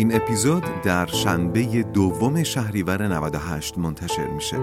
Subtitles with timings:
[0.00, 4.56] این اپیزود در شنبه دوم شهریور 98 منتشر میشه.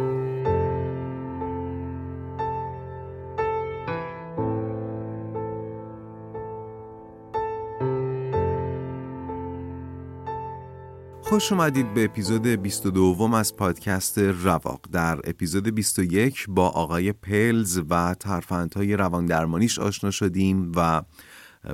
[11.21, 14.82] خوش اومدید به اپیزود 22 از پادکست رواق.
[14.91, 21.01] در اپیزود 21 با آقای پلز و ترفندهای روان درمانیش آشنا شدیم و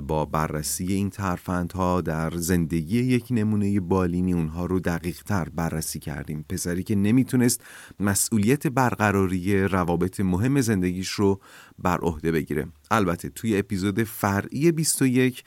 [0.02, 6.45] با بررسی این ترفندها در زندگی یک نمونه بالینی اونها رو دقیق تر بررسی کردیم.
[6.49, 7.61] پسری که نمی‌تونست
[7.99, 11.39] مسئولیت برقراری روابط مهم زندگیش رو
[11.80, 12.67] بر عهده بگیره.
[12.91, 15.44] البته توی اپیزود فرعی 21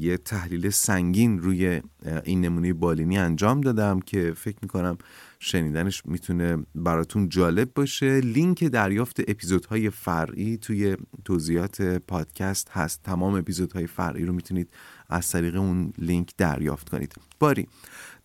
[0.00, 1.80] یه تحلیل سنگین روی
[2.24, 4.98] این نمونه بالینی انجام دادم که فکر می‌کنم
[5.38, 8.20] شنیدنش می‌تونه براتون جالب باشه.
[8.20, 13.02] لینک دریافت اپیزودهای فرعی توی توضیحات پادکست هست.
[13.02, 14.70] تمام اپیزودهای فرعی رو می‌تونید
[15.08, 17.14] از طریق اون لینک دریافت کنید.
[17.40, 17.68] باری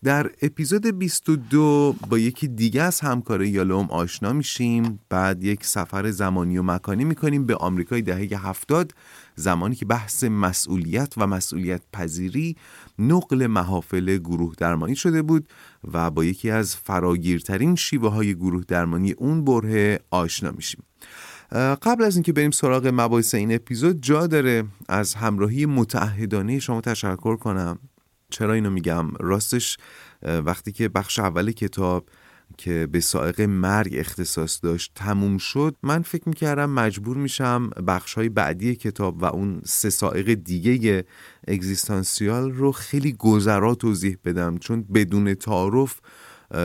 [0.04, 5.00] در اپیزود 22 با یکی دیگه از همکار یالوم آشنا میشیم.
[5.08, 8.92] بعد یک سفر زمانی و مکانی می‌کنیم به آمریکای دهه هفتاد.
[9.36, 12.56] زمانی که بحث مسئولیت و مسئولیت پذیری
[12.98, 15.48] نقل محافل گروه درمانی شده بود
[15.92, 20.82] و با یکی از فراگیرترین شیوه های گروه درمانی اون بره آشنا میشیم.
[21.82, 27.36] قبل از اینکه بریم سراغ مباحث این اپیزود جا داره از همراهی متعهدانه شما تشکر
[27.36, 27.78] کنم.
[28.30, 29.76] چرا اینو میگم؟ راستش
[30.22, 32.08] وقتی که بخش اول کتاب
[32.58, 38.28] که به سائق مرگ اختصاص داشت تموم شد من فکر می‌کردم مجبور میشم بخش های
[38.28, 41.04] بعدی کتاب و اون سه سائق دیگه
[41.48, 46.00] اگزیستانسیال رو خیلی گذرا توضیح بدم چون بدون تعارف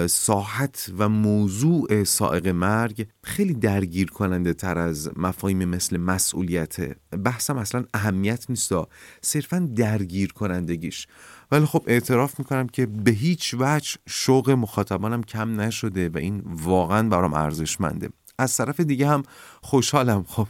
[0.09, 6.97] ساحت و موضوع سائق مرگ خیلی درگیر کننده تر از مفاهیم مثل مسئولیت.
[7.17, 8.73] بحثم اصلا اهمیت نیست
[9.21, 11.07] صرفا درگیر کنندگیش
[11.51, 17.09] ولی خب اعتراف می‌کنم که به هیچ وجه شوق مخاطبانم کم نشده و این واقعا
[17.09, 18.09] برام ارزشمنده.
[18.37, 19.23] از طرف دیگه هم
[19.61, 20.47] خوشحالم خب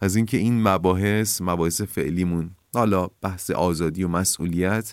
[0.00, 4.92] از اینکه این مباحث مباحث فعلیمون حالا بحث آزادی و مسئولیت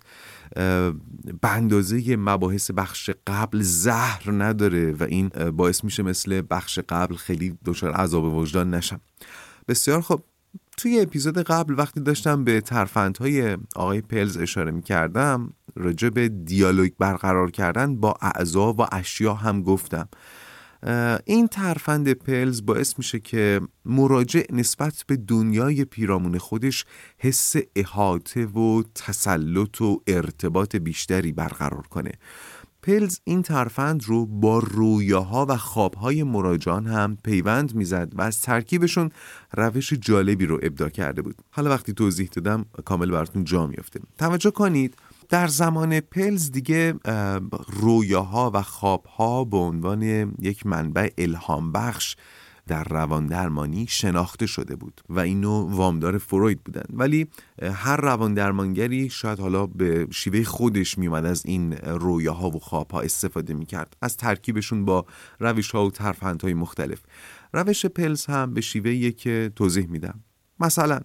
[1.42, 7.58] به اندازه مباحث بخش قبل زهر نداره و این باعث میشه مثل بخش قبل خیلی
[7.66, 9.02] دچار عذاب وجدان نشم.
[9.68, 10.22] بسیار خب
[10.80, 16.92] توی اپیزود قبل وقتی داشتم به ترفندهای آقای پلز اشاره می کردم راجع به دیالوگ
[17.00, 20.10] برقرار کردن با اعضا و اشیا هم گفتم.
[21.26, 26.86] این ترفند پلز باعث میشه که مراجع نسبت به دنیای پیرامون خودش
[27.18, 32.12] حس احاطه و تسلط و ارتباط بیشتری برقرار کنه.
[32.84, 39.10] پلز این ترفند رو با رویاها و خوابهای مراجعان هم پیوند می‌زد و از ترکیبشون
[39.54, 41.36] روش جالبی رو ابدا کرده بود.
[41.52, 44.00] حالا وقتی توضیح دادم کامل براتون جا میافته.
[44.18, 44.96] توجه کنید
[45.30, 46.94] در زمان پلز دیگه
[47.68, 50.04] رویاها و خوابها به عنوان
[50.40, 52.16] یک منبع الهام بخش
[52.70, 57.28] در روان درمانی شناخته شده بود و اینو وامدار فروید بودن ولی
[57.62, 63.54] هر روان درمانگری شاید حالا به شیوه خودش میومد از این رویاها و خوابها استفاده
[63.54, 63.98] می‌کرد.
[64.02, 65.06] از ترکیبشون با
[65.40, 67.00] روش ها و ترفندهای مختلف.
[67.54, 70.20] روش پلز هم به شیوه که توضیح میدم.
[70.60, 71.00] مثلا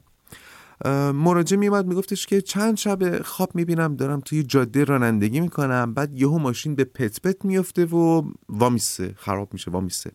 [1.15, 6.38] مراجع میومد میگفتش که چند شب خواب می‌بینم دارم توی جاده رانندگی می‌کنم بعد یهو
[6.38, 10.12] ماشین به پت پت میفته و وامیسه خراب میشه وامیسه.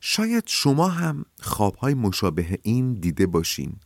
[0.00, 3.76] شاید شما هم خوابهای مشابه این دیده باشین.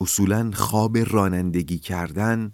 [0.00, 2.52] اصولا خواب رانندگی کردن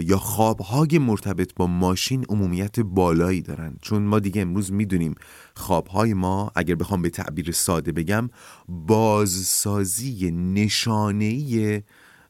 [0.00, 3.76] یا خوابهای مرتبط با ماشین عمومیت بالایی دارن.
[3.82, 5.14] چون ما دیگه امروز می‌دونیم
[5.56, 8.30] خوابهای ما اگر بخوام به تعبیر ساده بگم
[8.68, 11.82] بازسازی نشانهی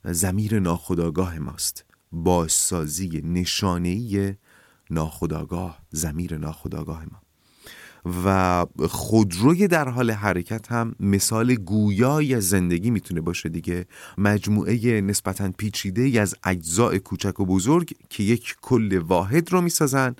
[0.05, 1.84] زمیر ناخداگاه ماست.
[2.12, 4.34] بازسازی نشانهی
[4.90, 7.24] ناخداگاه زمیر ناخداگاه ما.
[8.24, 13.86] و خودروی در حال حرکت هم مثال گویایی از زندگی می‌تونه باشه دیگه.
[14.18, 20.14] مجموعه نسبتا پیچیده از اجزاء کوچک و بزرگ که یک کل واحد رو می‌سازن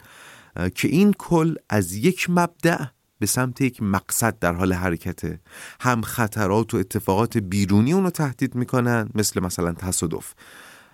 [0.75, 2.85] که این کل از یک مبدع
[3.19, 5.41] به سمت یک مقصد در حال حرکته
[5.81, 10.35] هم خطرات و اتفاقات بیرونی اونو تهدید می‌کنن مثل مثلا تصادف.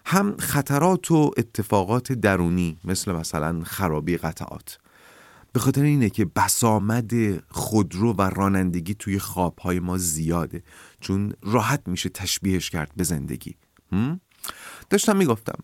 [0.07, 4.79] هم خطرات و اتفاقات درونی مثل مثلا خرابی قطعات.
[5.53, 7.13] به خاطر اینه که بسامد
[7.49, 10.63] خودرو و رانندگی توی خوابهای ما زیاده
[11.01, 13.57] چون راحت میشه تشبیهش کرد به زندگی.
[14.91, 15.59] داشتم می‌گفتم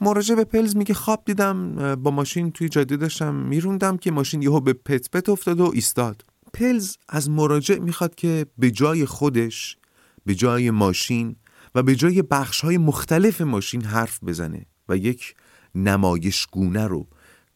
[0.00, 4.60] مراجع به پلز میگه خواب دیدم با ماشین توی جاده داشتم میروندم که ماشین یهو
[4.60, 6.24] به پت پت افتاد و ایستاد.
[6.54, 9.76] پلز از مراجع می‌خواد که به جای خودش
[10.24, 11.36] به جای ماشین
[11.74, 15.34] و به جای بخش های مختلف ماشین حرف بزنه و یک
[15.74, 17.06] نمایشگونه رو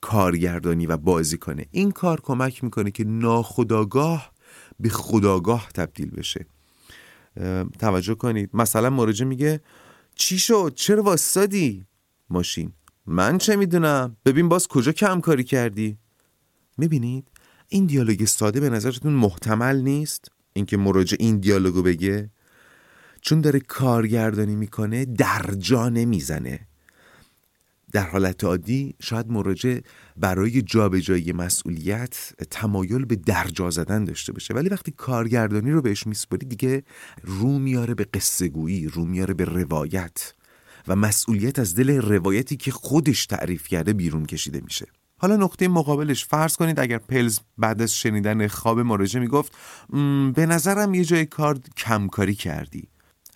[0.06, 1.66] کارگردانی و بازی کنه.
[1.70, 4.32] این کار کمک می‌کنه که ناخداگاه
[4.80, 6.46] به خداگاه تبدیل بشه.
[7.78, 8.50] توجه کنید.
[8.54, 9.60] مثلا مراجع میگه
[10.14, 11.86] چی شد؟ چرا واسادی
[12.30, 12.72] ماشین.
[13.06, 15.98] من چه می‌دونم؟ ببین باز کجا کم کاری کردی؟
[16.78, 17.28] می‌بینید؟
[17.68, 22.30] این دیالوگ ساده به نظرتون محتمل نیست؟ اینکه مراجع این دیالوگو بگه؟
[23.20, 26.65] چون داره کارگردانی می‌کنه در جا نمی‌زنه.
[27.96, 29.78] در حالت عادی شاید مراجع
[30.16, 34.54] برای جابجایی مسئولیت تمایل به درجا زدن داشته باشه.
[34.54, 36.82] ولی وقتی کارگردانی رو بهش میسپاری دیگه
[37.22, 40.34] رو میاره به قصه گویی رو میاره به روایت
[40.88, 44.86] و مسئولیت از دل روایتی که خودش تعریف کرده بیرون کشیده میشه.
[45.18, 49.52] حالا نقطه مقابلش فرض کنید اگر پلز بعد از شنیدن خواب مراجع می‌گفت
[50.34, 52.88] به نظرم یه جای کار کمکاری کردی.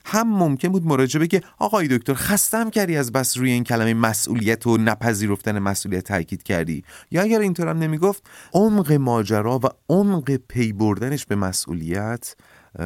[0.05, 4.67] هم ممکن بود مراجعه بگه آقای دکتر خستم کردی از بس روی این کلمه مسئولیت
[4.67, 10.73] و نپذیرفتن مسئولیت تاکید کردی؟ یا اگر اینطور هم نمی‌گفت عمق ماجرا و عمق پی
[10.73, 12.37] بردنش به مسئولیت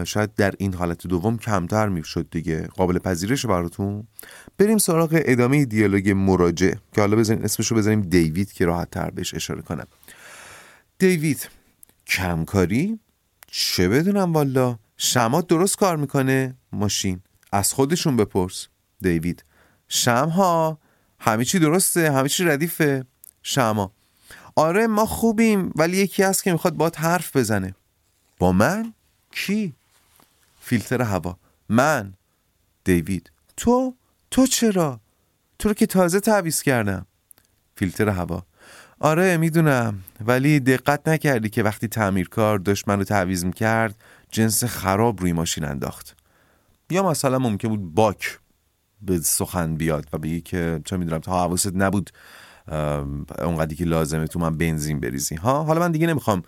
[0.05, 2.61] شاید در این حالت دوم کمتر می‌شد دیگه.
[2.67, 4.07] قابل پذیرش براتون؟
[4.59, 9.11] بریم سراغ ادامه دیالوگ مراجع که حالا بزنیم اسمش رو بزنیم دیوید که راحت تر
[9.11, 9.87] بهش اشاره کنم.
[10.99, 11.49] دیوید
[12.07, 12.99] کمکاری؟
[13.47, 17.21] چه بدونم والا؟ شمات درست کار می‌کنه ماشین.
[17.53, 18.67] از خودشون بپرس.
[19.01, 19.45] دیوید.
[19.89, 20.79] شمها
[21.19, 23.05] همه چی درسته همه چی ردیفه.
[23.43, 23.93] شما
[24.57, 27.75] آره ما خوبیم ولی یکی هست که می‌خواد باید حرف بزنه.
[28.39, 28.95] با من؟
[29.31, 29.75] کی؟
[30.61, 31.37] فیلتر هوا.
[31.69, 32.15] من.
[32.85, 33.31] دیوید.
[33.57, 33.95] تو؟
[34.31, 35.01] تو چرا؟
[35.59, 37.07] تو رو که تازه تعویز کردم.
[37.77, 38.47] فیلتر هوا.
[39.01, 40.05] آره می‌دونم.
[40.21, 43.95] ولی دقت نکردی که وقتی تعمیرکار داشت منو تعویز می‌کرد
[44.35, 46.17] جنس خراب روی ماشین انداخت.
[46.91, 48.39] یا مثلا ممکن بود باک
[49.03, 52.11] به سخن بیاد و بگی که چه می‌دونم تا حواست نبود
[53.39, 55.35] اونقدری که لازمه تو من بنزین بریزی.
[55.35, 56.43] ها حالا من دیگه نمی‌خوام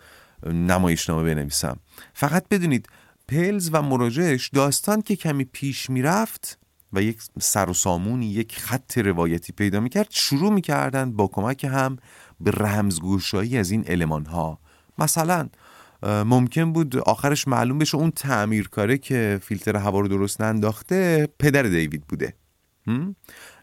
[0.46, 1.76] نمایشنامه بنویسم.
[2.14, 2.88] فقط بدونید
[3.28, 6.58] پلز و مراجعش داستان که کمی پیش می‌رفت
[6.92, 11.96] و یک سر و سامونی یک خط روایتی پیدا می‌کرد شروع می‌کردن با کمک هم
[12.40, 14.58] به رمزگوشایی از این علمان ها.
[14.98, 15.48] مثلا
[16.02, 22.06] ممکن بود آخرش معلوم بشه اون تعمیرکاره که فیلتر هوا رو درست ننداخته پدر دیوید
[22.06, 22.34] بوده.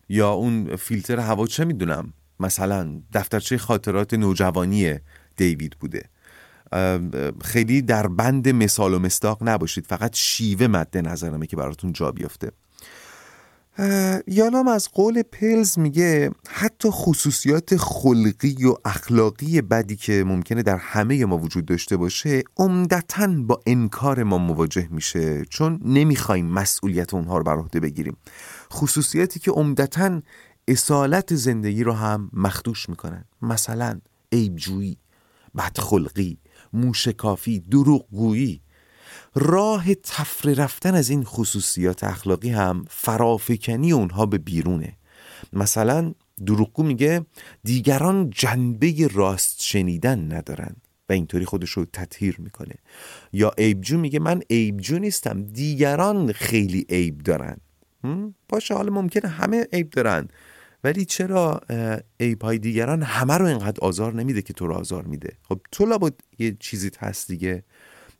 [0.09, 4.99] یا اون فیلتر هوا چه می‌دونم؟ مثلا دفترچه خاطرات نوجوانی
[5.37, 6.09] دیوید بوده.
[7.41, 9.85] خیلی در بند مثال و مستاق نباشید.
[9.87, 12.51] فقط شیوه مد نظرمه که براتون جا بیفته
[14.27, 21.25] یالام از قول پلز میگه حتی خصوصیات خلقی و اخلاقی بدی که ممکنه در همه
[21.25, 27.43] ما وجود داشته باشه عمدتا با انکار ما مواجه میشه چون نمی‌خوایم مسئولیت اونها رو
[27.43, 28.17] بر عهده بگیریم.
[28.73, 30.21] خصوصیاتی که عمدتا
[30.67, 33.25] اصالت زندگی رو هم مخدوش می‌کنن.
[33.41, 33.99] مثلا
[34.31, 34.97] عیبجویی
[35.57, 36.37] بدخلقی
[36.73, 38.61] موشکافی دروغگویی.
[39.35, 44.97] راه تفره رفتن از این خصوصیات اخلاقی هم فرافکنی اونها به بیرونه.
[45.53, 46.13] مثلا
[46.45, 47.25] دروغگو میگه
[47.63, 50.75] دیگران جنبه راست شنیدن ندارن
[51.09, 52.75] و اینطوری خودش رو تطهیر می‌کنه.
[53.33, 57.57] یا عیبجو میگه من عیبجو نیستم دیگران خیلی عیب دارن.
[58.49, 60.27] باشه حالا ممکنه همه عیب دارن.
[60.83, 61.61] ولی چرا
[62.19, 65.85] عیب های دیگران همه رو اینقدر آزار نمیده که تو رو آزار میده؟ خب تو
[65.85, 67.63] لابد یه چیزی هست دیگه.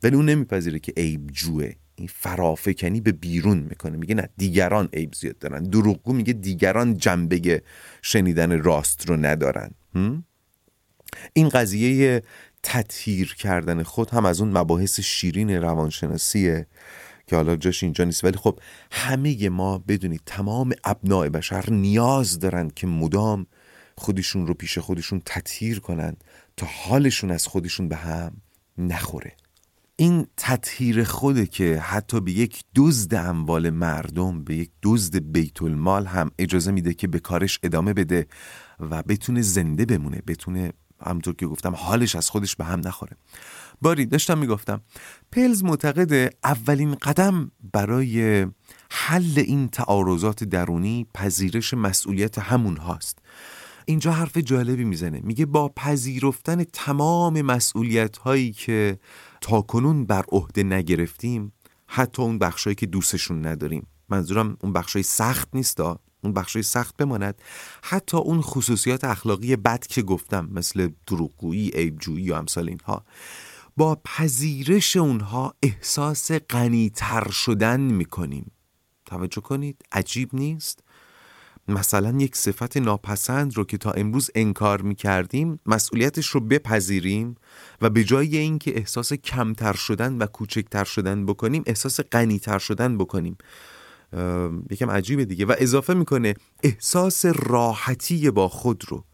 [0.04, 1.72] ولی اون نمیپذیره که عیب جوه.
[1.96, 3.96] این فرافکنی به بیرون می‌کنه.
[3.96, 5.62] میگه نه دیگران عیب زیاد دارن.
[5.62, 7.62] دروغگو میگه دیگران جنبه
[8.02, 9.70] شنیدن راست رو ندارن.
[11.32, 12.22] این قضیه
[12.62, 16.66] تطهیر کردن خود هم از اون مباحث شیرین روانشناسیه
[17.26, 18.24] که حالا جاش اینجا نیست.
[18.24, 18.58] ولی خب
[18.90, 23.46] همه ما بدونید تمام ابناع بشر نیاز دارن که مدام
[23.96, 26.16] خودشون رو پیش خودشون تطهیر کنن
[26.56, 28.36] تا حالشون از خودشون به هم
[28.78, 29.32] نخوره.
[29.96, 36.06] این تطهیر خوده که حتی به یک دزد اموال مردم به یک دزد بیت المال
[36.06, 38.26] هم اجازه میده که به کارش ادامه بده
[38.80, 40.72] و بتونه زنده بمونه بتونه
[41.06, 43.16] همطور که گفتم حالش از خودش به هم نخوره.
[43.82, 44.80] باری داشتم می‌گفتم
[45.32, 48.46] پلز معتقد اولین قدم برای
[48.90, 53.18] حل این تعارضات درونی پذیرش مسئولیت همون هاست.
[53.86, 58.98] اینجا حرف جالبی می‌زنه میگه با پذیرفتن تمام مسئولیت هایی که
[59.44, 61.52] تا کنون بر عهده نگرفتیم
[61.86, 63.86] حتی اون بخشایی که دوستشون نداریم.
[64.08, 67.42] منظورم اون بخشای سخت نیست اون بخشای سخت بماند.
[67.82, 73.04] حتی اون خصوصیات اخلاقی بد که گفتم مثل دروغگویی عیبجویی یا امثال اینها
[73.76, 78.50] با پذیرش اونها احساس غنیتر شدن می‌کنیم.
[79.04, 80.83] توجه کنید عجیب نیست؟
[81.68, 87.34] مثلا یک صفت ناپسند رو که تا امروز انکار می‌کردیم مسئولیتش رو بپذیریم
[87.80, 93.36] و به جای اینکه احساس کمتر شدن و کوچکتر شدن بکنیم احساس غنیتر شدن بکنیم.
[94.70, 95.44] یکم عجیبه دیگه.
[95.44, 99.04] و اضافه می‌کنه احساس راحتی با خود رو.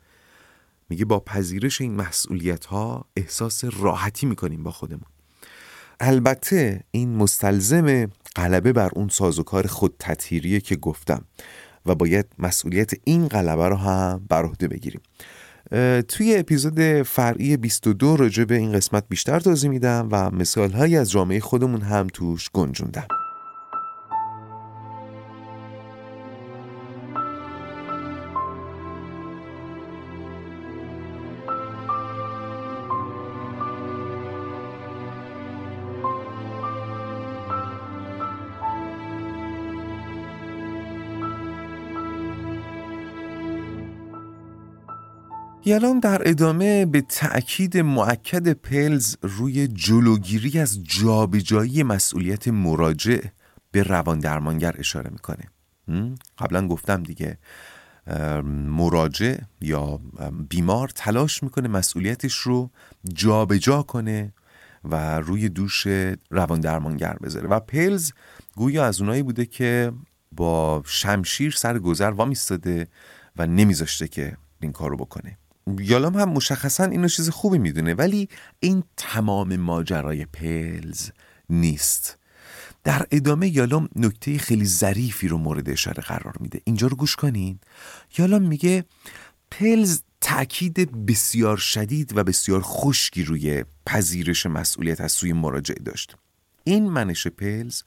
[0.88, 5.06] میگه با پذیرش این مسئولیت ها احساس راحتی می‌کنیم با خودمون.
[6.00, 11.24] البته این مستلزم غلبه بر اون سازوکار خود تطهیریه که گفتم.
[11.86, 15.00] و باید مسئولیت این غلبه رو هم بر عهده بگیریم.
[16.08, 21.40] توی اپیزود فرعی 22 راجع به این قسمت بیشتر توضیح میدم و مثال از جامعه
[21.40, 23.06] خودمون هم توش گنجوندم.
[45.70, 53.18] یالام در ادامه به تأکید معکد پلز روی جلوگیری از جابجایی مسئولیت مراجع
[53.70, 55.44] به روان درمانگر اشاره می‌کنه.
[56.38, 57.38] قبلا گفتم دیگه
[58.44, 60.00] مراجع یا
[60.48, 62.70] بیمار تلاش می‌کنه مسئولیتش رو
[63.14, 64.32] جابجا جا کنه
[64.84, 65.86] و روی دوش
[66.30, 67.48] روان درمانگر بذاره.
[67.48, 68.12] و پلز
[68.56, 69.92] گویا از اونایی بوده که
[70.32, 72.88] با شمشیر سر گذر وامیستاده
[73.36, 75.36] و نمیذاشته که این کارو بکنه.
[75.78, 78.28] یالام هم مشخصا اینو چیز خوبی می‌دونه ولی
[78.60, 81.10] این تمام ماجرای پلز
[81.50, 82.18] نیست.
[82.84, 86.60] در ادامه یالام نکته خیلی ظریفی رو مورد اشاره قرار میده.
[86.64, 87.58] اینجا رو گوش کنین.
[88.18, 88.84] یالام میگه
[89.50, 96.16] پلز تاکید بسیار شدید و بسیار خشکی روی پذیرش مسئولیت از سوی مراجع داشت.
[96.64, 97.82] این منش پلز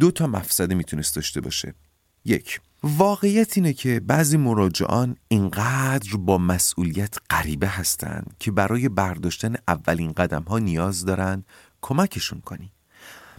[0.00, 1.74] دو تا مفسده می‌تونست داشته باشه.
[2.24, 10.12] یک واقعیت اینه که بعضی مراجعان اینقدر با مسئولیت غریبه هستند که برای برداشتن اولین
[10.12, 11.44] قدم ها نیاز دارن
[11.82, 12.72] کمکشون کنی.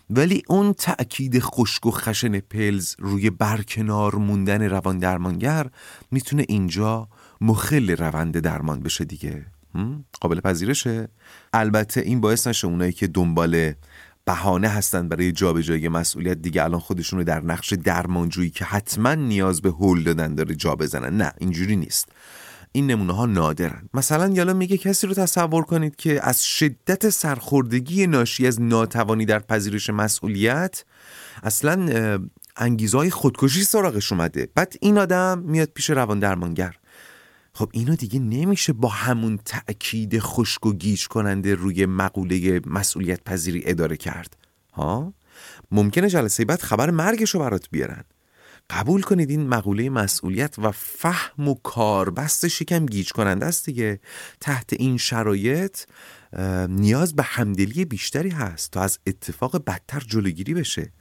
[0.09, 5.67] ولی اون تأکید خشک و خشن پلز روی برکنار موندن روان درمانگر
[6.11, 7.07] می‌تونه اینجا
[7.41, 9.45] مخل روند درمان بشه دیگه.
[10.21, 11.07] قابل پذیرشه؟
[11.53, 13.73] البته این باعث نشه اونایی که دنبال
[14.25, 16.37] بهانه هستند برای جابجایی مسئولیت.
[16.37, 20.75] دیگه الان خودشون رو در نقش درمانجویی که حتما نیاز به هول دادن داره جا
[20.75, 21.17] بزنن.
[21.17, 22.09] نه اینجوری نیست.
[22.71, 23.89] این نمونه ها نادرن.
[23.93, 29.39] مثلا یالا میگه کسی رو تصور کنید که از شدت سرخوردگی ناشی از ناتوانی در
[29.39, 30.83] پذیرش مسئولیت
[31.43, 31.89] اصلا
[32.57, 34.47] انگیزهای خودکشی سراغش اومده.
[34.55, 36.75] بعد این آدم میاد پیش روان درمانگر
[37.53, 43.61] خب اینو دیگه نمیشه با همون تأکید خشک و گیج کننده روی مقوله مسئولیت پذیری
[43.65, 44.37] اداره کرد.
[44.73, 45.13] ها؟
[45.71, 48.03] ممکنه جلسه بعد خبر مرگش رو برات بیارن.
[48.69, 53.99] قبول کنید این مقوله مسئولیت و فهم و کاربست یکم گیج کننده است دیگه.
[54.39, 55.77] تحت این شرایط
[56.69, 60.91] نیاز به همدلی بیشتری هست تا از اتفاق بدتر جلوگیری بشه.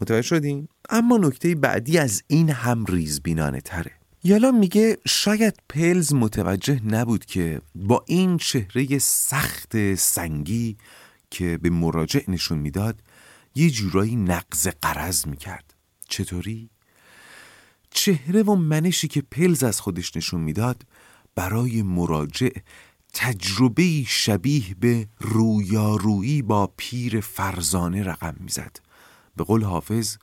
[0.00, 4.01] متوجه شدین؟ اما نکته بعدی از این هم ریزبینانه تره.
[4.24, 10.76] یالا میگه شاید پلز متوجه نبود که با این چهره سخت سنگی
[11.30, 13.02] که به مراجع نشون می‌داد
[13.54, 15.74] یه جورایی نقض قرض می‌کرد.
[16.08, 16.70] چطوری؟
[17.90, 20.82] چهره و منشی که پلز از خودش نشون می‌داد
[21.34, 22.50] برای مراجع
[23.14, 28.76] تجربه شبیه به رویارویی با پیر فرزانه رقم می‌زد.
[29.36, 30.16] به قول حافظ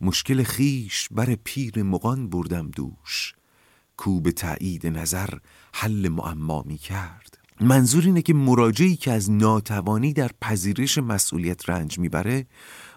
[0.00, 3.34] مشکل خیش بر پیر مغان بردم دوش.
[3.96, 5.28] کو به تایید نظر
[5.74, 7.38] حل معما می کرد.
[7.60, 12.46] منظور اینه که مراجعی که از ناتوانی در پذیرش مسئولیت رنج می‌بره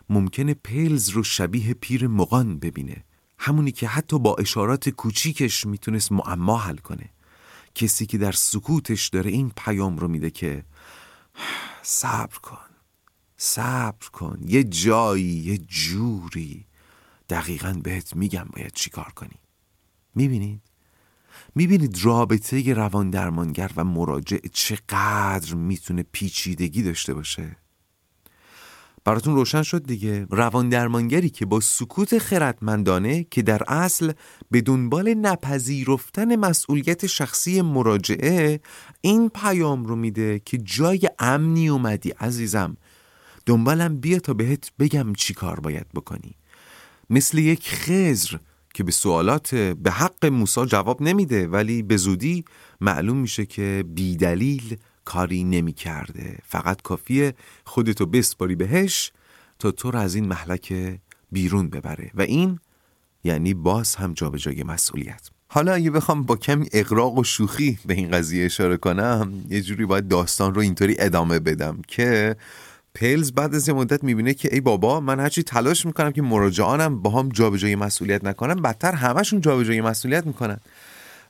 [0.09, 3.03] ممکنه پلز رو شبیه پیر مغان ببینه.
[3.39, 7.09] همونی که حتی با اشارات کوچیکش می‌تونست معما حل کنه.
[7.75, 10.63] کسی که در سکوتش داره این پیام رو میده که
[11.81, 12.57] صبر کن
[13.37, 14.39] صبر کن.
[14.45, 16.65] یه جایی یه جوری.
[17.29, 19.39] دقیقا بهت میگم باید چیکار کنی.
[20.15, 20.61] می‌بینید
[21.57, 27.57] می‌بینید رابطه روان درمانگر و مراجع چقدر می‌تونه پیچیدگی داشته باشه؟
[29.05, 30.27] براتون روشن شد دیگه.
[30.29, 34.11] روان درمانگری که با سکوت خردمندانه که در اصل
[34.51, 38.59] به دنبال نپذیرفتن مسئولیت شخصی مراجعه
[39.01, 42.77] این پیام رو میده که جای امنی اومدی عزیزم
[43.45, 46.35] دنبالم بیا تا بهت بگم چی کار باید بکنی.
[47.09, 48.37] مثل یک خزر
[48.77, 52.45] که به سوالات به حق موسا جواب نمیده ولی به زودی
[52.81, 57.33] معلوم میشه که بیدلیل کاری نمی کرده فقط کافیه
[57.65, 59.11] خودتو بسپاری بهش
[59.59, 60.73] تا تو رو از این محلک
[61.31, 62.11] بیرون ببره.
[62.13, 62.59] و این
[63.23, 65.29] یعنی باز هم جابجایی مسئولیت.
[65.47, 69.85] حالا اگه بخوام با کمی اقراق و شوخی به این قضیه اشاره کنم یه جوری
[69.85, 72.35] باید داستان رو اینطوری ادامه بدم که
[72.97, 77.01] پیلز بعد از یه مدت می‌بینه که ای بابا من هرچی تلاش می‌کنم که مراجعانم
[77.01, 80.57] با هم جابجایی مسئولیت نکنم بدتر همشون جابجایی مسئولیت می‌کنن.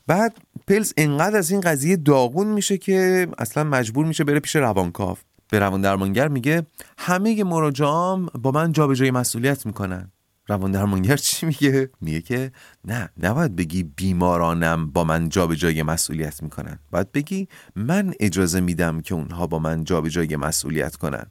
[0.07, 5.17] بعد پیلز انقدر از این قضیه داغون میشه که اصلا مجبور میشه بره پیش روانکاو.
[5.49, 6.65] به روان درمانگر میگه
[6.97, 10.11] همه مراجعام با من جابجایی مسئولیت می‌کنن.
[10.49, 12.51] روان درمانگر چی میگه؟ میگه که
[12.85, 16.79] نه نباید بگی بیمارانم با من جابجایی مسئولیت می‌کنن.
[16.91, 21.25] باید بگی من اجازه میدم که اونها با من جابجایی مسئولیت کنن.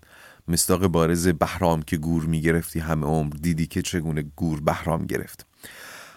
[0.49, 5.47] مستاق بارز بهرام که گور می‌گرفتی همه عمر دیدی که چگونه گور بهرام گرفت.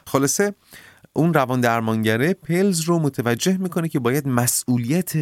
[0.08, 0.54] خلاصه
[1.14, 5.14] اون روان درمانگره پلز رو متوجه می‌کنه که باید مسئولیت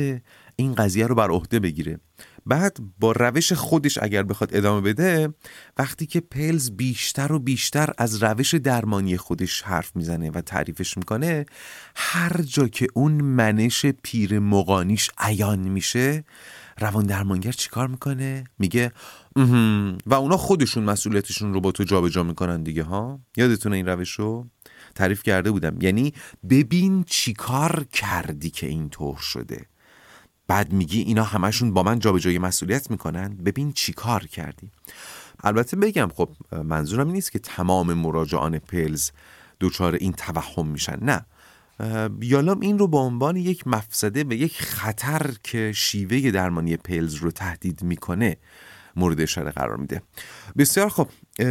[0.55, 1.99] این قضیه رو بر عهده بگیره.
[2.45, 5.33] بعد با روش خودش اگر بخواد ادامه بده
[5.77, 11.45] وقتی که پلز بیشتر و بیشتر از روش درمانی خودش حرف می‌زنه و تعریفش می‌کنه
[11.95, 16.23] هر جا که اون منش پیر مقانیش عیان میشه
[16.79, 18.91] روان درمانگر چیکار می‌کنه؟ میگه
[20.05, 24.47] و اونا خودشون مسئولیتشون رو با تو جابجا می‌کنن دیگه ها؟ یادتونه این روش رو
[24.95, 25.77] تعریف کرده بودم.
[25.81, 26.13] یعنی
[26.49, 29.65] ببین چیکار کردی که اینطور شده.
[30.47, 33.37] بعد میگی اینا همشون با من جابجایی مسئولیت می‌کنن.
[33.37, 34.71] ببین چیکار کردی.
[35.43, 36.29] البته بگم خب
[36.63, 39.11] منظورم نیست که تمام مراجعان پلز
[39.59, 40.97] دچار این توهم میشن.
[41.01, 41.25] نه.
[42.19, 47.31] بیالام این رو به عنوان یک مفسده و یک خطر که شیوه درمانی پلز رو
[47.31, 48.37] تهدید می‌کنه
[48.95, 50.01] مورد اشاره قرار میده.
[50.57, 51.07] بسیار خب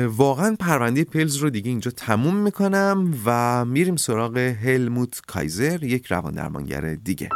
[0.07, 6.35] واقعا پرونده پلز رو دیگه اینجا تموم می‌کنم و میریم سراغ هلموت کایزر یک روان
[6.35, 7.29] درمانگر دیگه.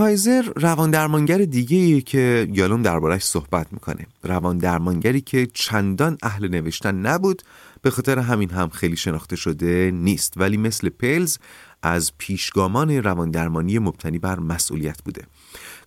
[0.00, 4.06] کایزر روان درمانگر دیگه که یالوم دربارش صحبت می‌کنه.
[4.22, 7.42] روان درمانگری که چندان اهل نوشتن نبود
[7.82, 10.34] به خاطر همین هم خیلی شناخته شده نیست.
[10.36, 11.38] ولی مثل پلز
[11.82, 15.22] از پیشگامان روان درمانی مبتنی بر مسئولیت بوده.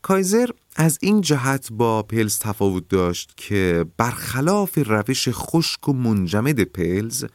[0.02, 7.26] کایزر از این جهت با پلز تفاوت داشت که برخلاف روش خشک و منجمد پلز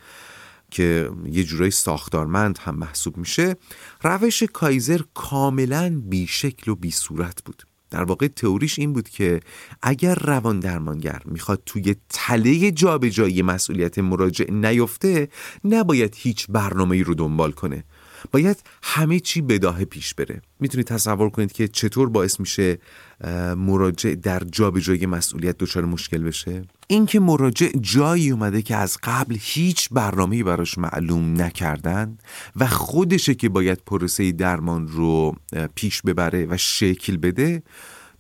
[0.71, 3.57] که یه جورای ساختارمند هم محسوب میشه
[4.03, 7.63] روش کایزر کاملا بیشکل و بی صورت بود.
[7.91, 9.41] در واقع تئوریش این بود که
[9.83, 15.29] اگر روان درمانگر می‌خواد توی تله جابجایی مسئولیت مراجع نیفته
[15.65, 17.85] نباید هیچ برنامه رو دنبال کنه.
[18.33, 20.43] باید همه چی بداهه پیش بره.
[20.61, 22.79] می‌تونید تصور کنید که چطور باعث میشه
[23.57, 29.89] مراجع در جابجایی مسئولیت دچار مشکل بشه؟ اینکه مراجع جایی اومده که از قبل هیچ
[29.93, 32.19] برنامه‌ای براش معلوم نکردن
[32.57, 35.37] و خودشه که باید پروسه درمان رو
[35.75, 37.63] پیش ببره و شکل بده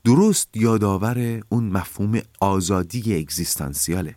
[0.04, 4.16] درست یادآور اون مفهوم آزادی اگزیستانسیاله.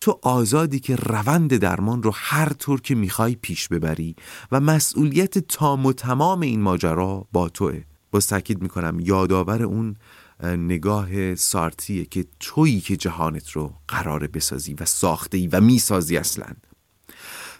[0.00, 4.16] تو آزادی که روند درمان رو هر طور که می‌خوای پیش ببری
[4.52, 7.82] و مسئولیت تام و تمام این ماجرا با توه.
[8.10, 9.96] باز تاکید می‌کنم یادآور اون
[10.42, 16.46] نگاه سارتیه که تویی که جهانت رو قراره بسازی و ساخته ای و می‌سازی اصلا.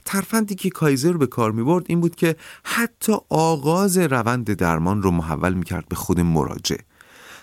[0.05, 5.11] ترفندی که کایزر به کار می برد این بود که حتی آغاز روند درمان رو
[5.11, 6.77] محول می کرد به خود مراجع.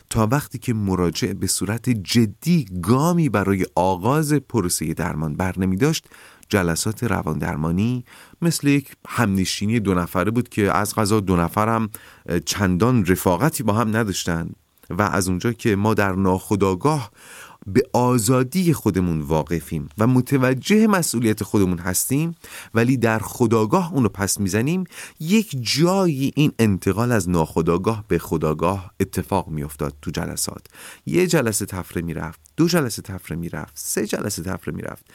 [0.09, 6.05] تا وقتی که مراجع به صورت جدی گامی برای آغاز پروسه درمان بر نمی داشت
[6.49, 8.05] جلسات روان درمانی
[8.41, 11.89] مثل یک همنشینی دو نفره بود که از غذا دو نفر هم
[12.45, 14.55] چندان رفاقتی با هم نداشتند
[14.89, 17.11] و از اونجا که ما در ناخداگاه
[17.67, 22.35] به آزادی خودمون واقفیم و متوجه مسئولیت خودمون هستیم
[22.73, 24.83] ولی در خداگاه اونو پس می‌زنیم
[25.19, 30.67] یک جایی این انتقال از ناخداگاه به خداگاه اتفاق میافتاد تو جلسات.
[31.05, 35.05] یه جلسه تفره می‌رفت دو جلسه تفره می‌رفت سه جلسه تفره می‌رفت.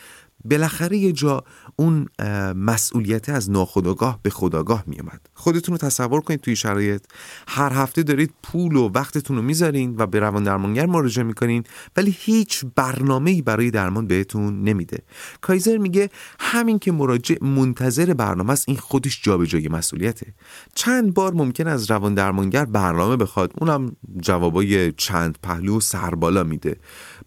[0.44, 1.44] بالاخره یه جا
[1.76, 2.08] اون
[2.56, 7.04] مسئولیت از ناخودآگاه به خداگاه میومد خودتون رو تصور کنید توی شرایط.
[7.48, 11.64] هر هفته دارید پول و وقتتون رو می‌ذارین و به روان درمانگر مراجعه می‌کنین
[11.96, 14.98] ولی هیچ برنامه‌ای برای درمان بهتون نمیده.
[15.40, 20.34] کایزر میگه همین که مراجع منتظر برنامه است این خودش جابجایی مسئولیته.
[20.74, 23.52] چند بار ممکن از روان درمانگر برنامه بخواد.
[23.58, 26.76] اونم جوابای چند پهلو و سربالا میده.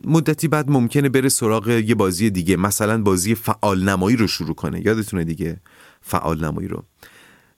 [0.06, 2.58] مدتی بعد ممکنه بره سراغ یه بازی دیگه.
[2.58, 4.86] مثلا بازی فعال نمایی رو شروع کنه.
[4.86, 5.62] یادتونه دیگه؟
[6.02, 6.84] فعال نمایی رو.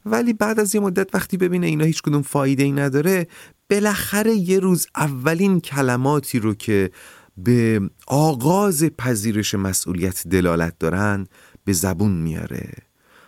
[0.06, 3.28] ولی بعد از یه مدت وقتی ببینه اینا هیچ کدوم فایده ای نداره
[3.70, 6.92] بالاخره یه روز اولین کلماتی رو که
[7.38, 11.28] به آغاز پذیرش مسئولیت دلالت دارن
[11.66, 12.72] به زبون میاره.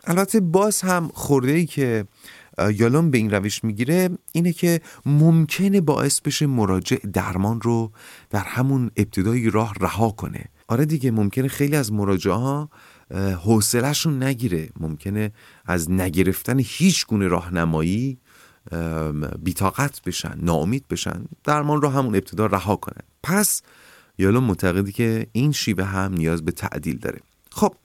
[0.03, 2.05] البته باز هم خورده ای که
[2.76, 7.91] یالون به این روش می‌گیره اینه که ممکنه باعث بشه مراجع درمان رو
[8.30, 10.45] در همون ابتدای راه رها کنه.
[10.67, 12.69] آره دیگه ممکنه خیلی از مراجعه ها
[13.43, 14.69] حوصلهشون نگیره.
[14.80, 15.32] ممکنه
[15.65, 18.17] از نگرفتن هیچ گونه راهنمایی
[19.39, 23.04] بیتاقت بشن ناامید بشن درمان رو همون ابتدا رها کنن.
[23.24, 23.62] پس
[24.17, 27.19] یالون معتقدی که این شیوه هم نیاز به تعدیل داره.
[27.52, 27.76] خب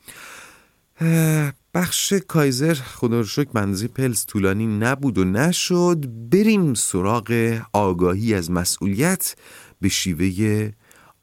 [1.75, 6.05] بخش کایزر خدا منزی پلز طولانی نبود و نشد.
[6.31, 9.35] بریم سراغ آگاهی از مسئولیت
[9.81, 10.71] به شیوه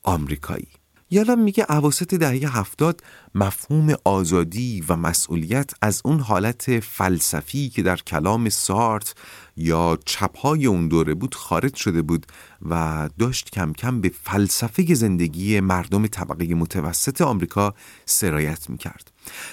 [0.03, 0.67] آمریکایی.
[1.09, 3.03] یالا میگه عواسط دهه هفتاد
[3.35, 9.15] مفهوم آزادی و مسئولیت از اون حالت فلسفی که در کلام سارت
[9.57, 12.25] یا چپهای اون دوره بود خارج شده بود
[12.69, 17.73] و داشت کم کم به فلسفه زندگی مردم طبقه متوسط آمریکا
[18.05, 19.10] سرایت می‌کرد.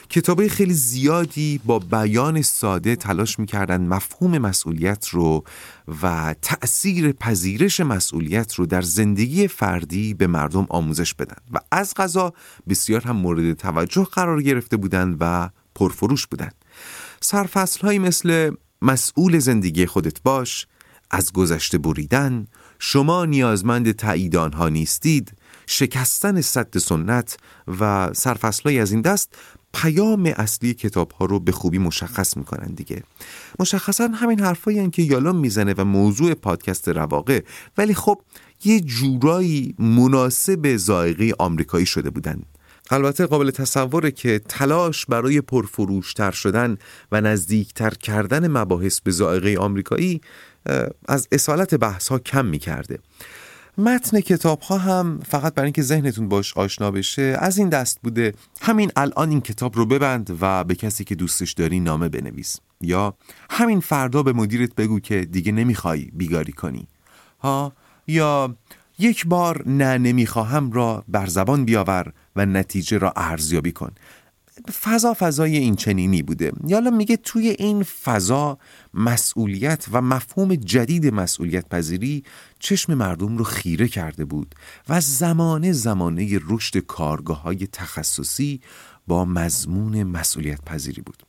[0.08, 5.44] کتابه خیلی زیادی با بیان ساده تلاش می‌کردن مفهوم مسئولیت رو
[6.02, 11.36] و تأثیر پذیرش مسئولیت رو در زندگی فردی به مردم آموزش بدن.
[11.52, 12.32] و از غذا
[12.68, 16.54] بسیار هم مورد توجه قرار گرفته بودند و پرفروش بودند
[17.20, 18.52] سرفصل مثل
[18.82, 20.66] مسئول زندگی خودت باش
[21.10, 22.46] از گذشته بریدن
[22.78, 25.32] شما نیازمند تایید آنها نیستید
[25.66, 27.36] شکستن صد سنت
[27.80, 29.34] و سرفصلای از این دست
[29.82, 33.02] پیام اصلی کتاب ها رو به خوبی مشخص می‌کنن دیگه
[33.58, 37.44] مشخصا همین حرفایی که یالون می‌زنه و موضوع پادکست رواقه
[37.78, 38.20] ولی خب
[38.64, 42.42] یه جورایی مناسب زائقه آمریکایی شده بودن
[42.90, 46.76] البته قابل تصوره که تلاش برای پرفروشتر شدن
[47.12, 50.20] و نزدیکتر کردن مباحث به زائقه آمریکایی
[51.08, 52.98] از اصالت بحث ها کم می کرده.
[53.78, 58.34] متن کتاب ها هم فقط برای اینکه ذهنتون باش آشنا بشه از این دست بوده.
[58.60, 62.56] همین الان این کتاب رو ببند و به کسی که دوستش داری نامه بنویس.
[62.80, 63.14] یا
[63.50, 66.88] همین فردا به مدیرت بگو که دیگه نمی‌خوای بیگاری کنی.
[67.40, 67.72] ها؟
[68.06, 68.56] یا
[68.98, 73.92] یک بار نه نمی‌خواهم را بر زبان بیاور و نتیجه را ارزیابی کن.
[74.82, 78.58] فضا فضای این چنینی بوده یالا میگه توی این فضا
[78.94, 82.24] مسئولیت و مفهوم جدید مسئولیت پذیری
[82.58, 84.54] چشم مردم رو خیره کرده بود
[84.88, 88.60] و زمانه زمانه رشد کارگاه های تخصصی
[89.06, 91.22] با مضمون مسئولیت پذیری بود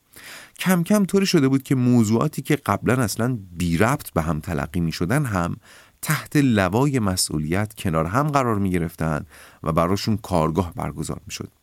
[0.60, 4.80] کم کم طوری شده بود که موضوعاتی که قبلا اصلا بی ربط به هم تلقی
[4.80, 5.56] می شدن هم
[6.02, 9.26] تحت لوای مسئولیت کنار هم قرار می گرفتن
[9.63, 11.59] و براشون کارگاه برگزار می شد.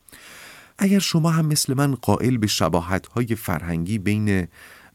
[0.79, 4.47] اگر شما هم مثل من قائل به شباهت فرهنگی بین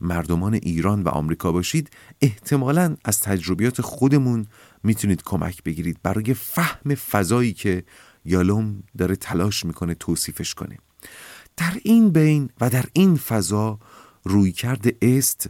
[0.02, 1.90] مردمان ایران و آمریکا باشید
[2.22, 4.46] احتمالا از تجربیات خودمون
[4.84, 7.84] می‌تونید کمک بگیرید برای فهم فضایی که
[8.26, 10.78] یالوم داره تلاش می‌کنه توصیفش کنه.
[11.58, 13.80] در این بین و در این فضا
[14.24, 15.50] رویکرد است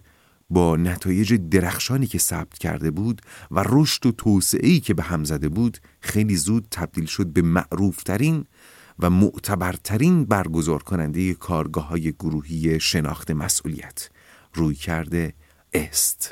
[0.50, 5.50] با نتایج درخشانی که ثبت کرده بود و رشد و توسعه‌ای که به هم زده
[5.50, 8.46] بود خیلی زود تبدیل شد به معروفترین
[9.00, 14.10] و معتبرترین برگزار کننده کارگاه های گروهی شناخت مسئولیت
[14.54, 15.34] روی کرده
[15.74, 16.32] است.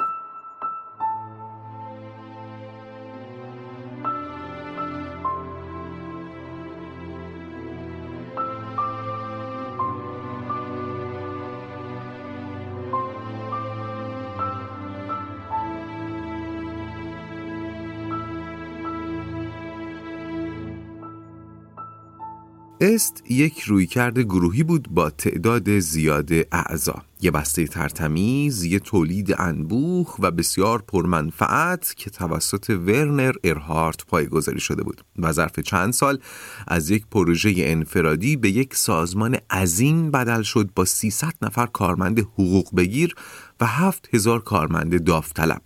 [22.82, 27.02] است یک رویکرد گروهی بود با تعداد زیاد اعضا.
[27.22, 34.84] یه بسته ترتمیز، یه تولید انبوه و بسیار پرمنفعت که توسط ورنر ارهارت پایگذاری شده
[34.84, 36.20] بود و ظرف چند سال
[36.68, 42.76] از یک پروژه انفرادی به یک سازمان عظیم بدل شد با 300 نفر کارمند حقوق
[42.76, 43.16] بگیر
[43.62, 45.62] و 7000 کارمند داوطلب.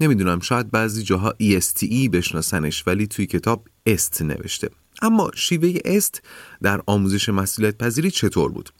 [0.00, 4.83] نمی‌دونم شاید بعضی جاها ESTE بشناسنش ولی توی کتاب است نوشته.
[5.04, 6.22] اما شیوه است
[6.62, 8.70] در آموزش مسئولیت پذیری چطور بود؟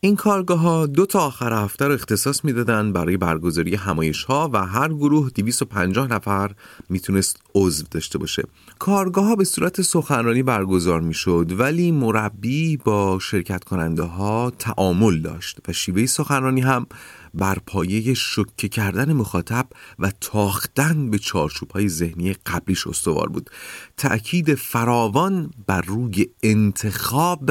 [0.00, 4.66] این کارگاه ها دو تا آخر هفته رو اختصاص می‌دادن برای برگزاری همایش ها و
[4.66, 6.50] هر گروه 250 نفر
[6.88, 8.42] می‌تونست عضو داشته باشه.
[8.78, 15.58] کارگاه ها به صورت سخنرانی برگزار می‌شد ولی مربی با شرکت کننده ها تعامل داشت
[15.68, 16.86] و شیوه سخنرانی هم
[17.34, 19.66] بر پایه شکه کردن مخاطب
[19.98, 23.50] و تاختن به چارچوب های ذهنی قبلیش استوار بود.
[23.96, 27.50] تأکید فراوان بر روی انتخاب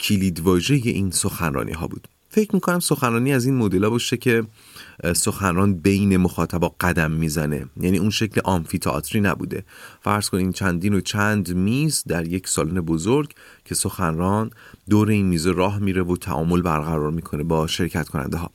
[0.00, 2.08] کلیدواژه این سخنرانی ها بود.
[2.30, 4.46] فکر می‌کنم سخنرانی از این مدل باشه که
[5.16, 7.66] سخنران بین مخاطبا قدم می‌زنه.
[7.80, 9.64] یعنی اون شکل آمفیتئاتری نبوده.
[10.02, 13.32] فرض کنین چندین و چند میز در یک سالن بزرگ
[13.64, 14.50] که سخنران
[14.90, 18.50] دور این میز راه میره و تعامل برقرار می‌کنه با شرکت کننده ها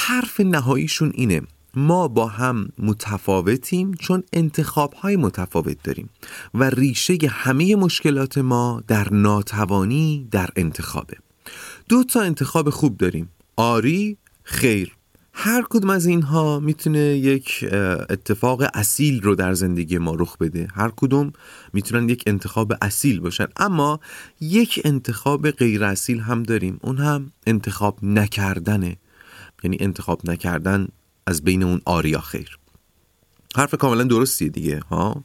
[0.00, 1.42] حرف نهاییشون اینه.
[1.74, 6.08] ما با هم متفاوتیم چون انتخاب های متفاوت داریم
[6.54, 11.16] و ریشه همه مشکلات ما در ناتوانی در انتخابه.
[11.88, 13.28] دو تا انتخاب خوب داریم.
[13.56, 14.92] آری خیر.
[15.32, 17.64] هر کدوم از اینها می‌تونه یک
[18.10, 20.68] اتفاق اصیل رو در زندگی ما رخ بده.
[20.74, 21.32] هر کدوم
[21.72, 23.46] می‌تونن یک انتخاب اصیل باشن.
[23.56, 24.00] اما
[24.40, 26.78] یک انتخاب غیر اصیل هم داریم.
[26.82, 28.96] اون هم انتخاب نکردنه.
[29.62, 30.88] یعنی انتخاب نکردن
[31.26, 32.58] از بین اون آریا خیر.
[33.56, 35.24] حرف کاملا درستیه دیگه ها؟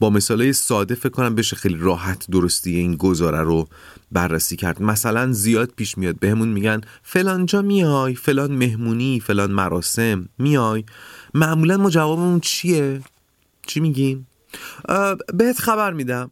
[0.00, 3.68] با مثاله ساده فکر کنم بشه خیلی راحت درستی این گزاره رو
[4.12, 4.82] بررسی کرد.
[4.82, 10.84] مثلا زیاد پیش میاد بهمون میگن فلان جا میای فلان مهمونی فلان مراسم میای.
[11.34, 13.00] معمولا ما جوابمون چیه؟
[13.66, 14.26] چی میگیم؟
[15.34, 16.30] بهت خبر میدم.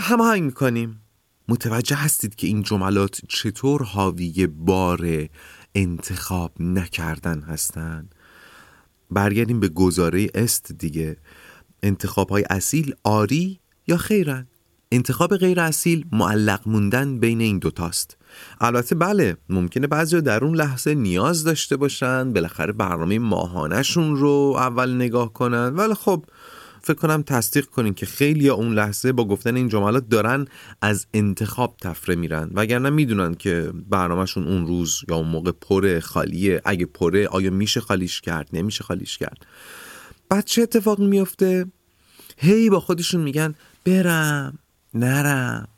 [0.00, 1.00] هماهنگ می‌کنیم.
[1.48, 5.28] متوجه هستید که این جملات چطور حاوی بار
[5.74, 8.14] انتخاب نکردن هستند
[9.10, 11.16] برگردیم به گزاره است دیگه.
[11.82, 14.46] انتخاب های اصیل آری یا خیرن؟
[14.92, 18.16] انتخاب غیر اصیل معلق موندن بین این دوتاست
[18.60, 24.94] البته بله ممکنه بعضی در اون لحظه نیاز داشته باشن بالاخره برنامه ماهانهشون رو اول
[24.94, 25.74] نگاه کنن.
[25.76, 26.24] ولی خب
[26.82, 30.46] فکر کنم تصدیق کنین که خیلی اون لحظه با گفتن این جملات دارن
[30.80, 32.50] از انتخاب تفره میرن.
[32.54, 36.62] وگرنه می‌دونن که برنامهشون اون روز یا اون موقع پر خالیه.
[36.64, 39.46] اگه پره آیا میشه خالیش کرد؟ نمیشه خالیش کرد.
[40.28, 41.66] بعد چه اتفاقی میفته؟
[42.36, 44.58] هی با خودشون میگن برم
[44.94, 45.68] نرم.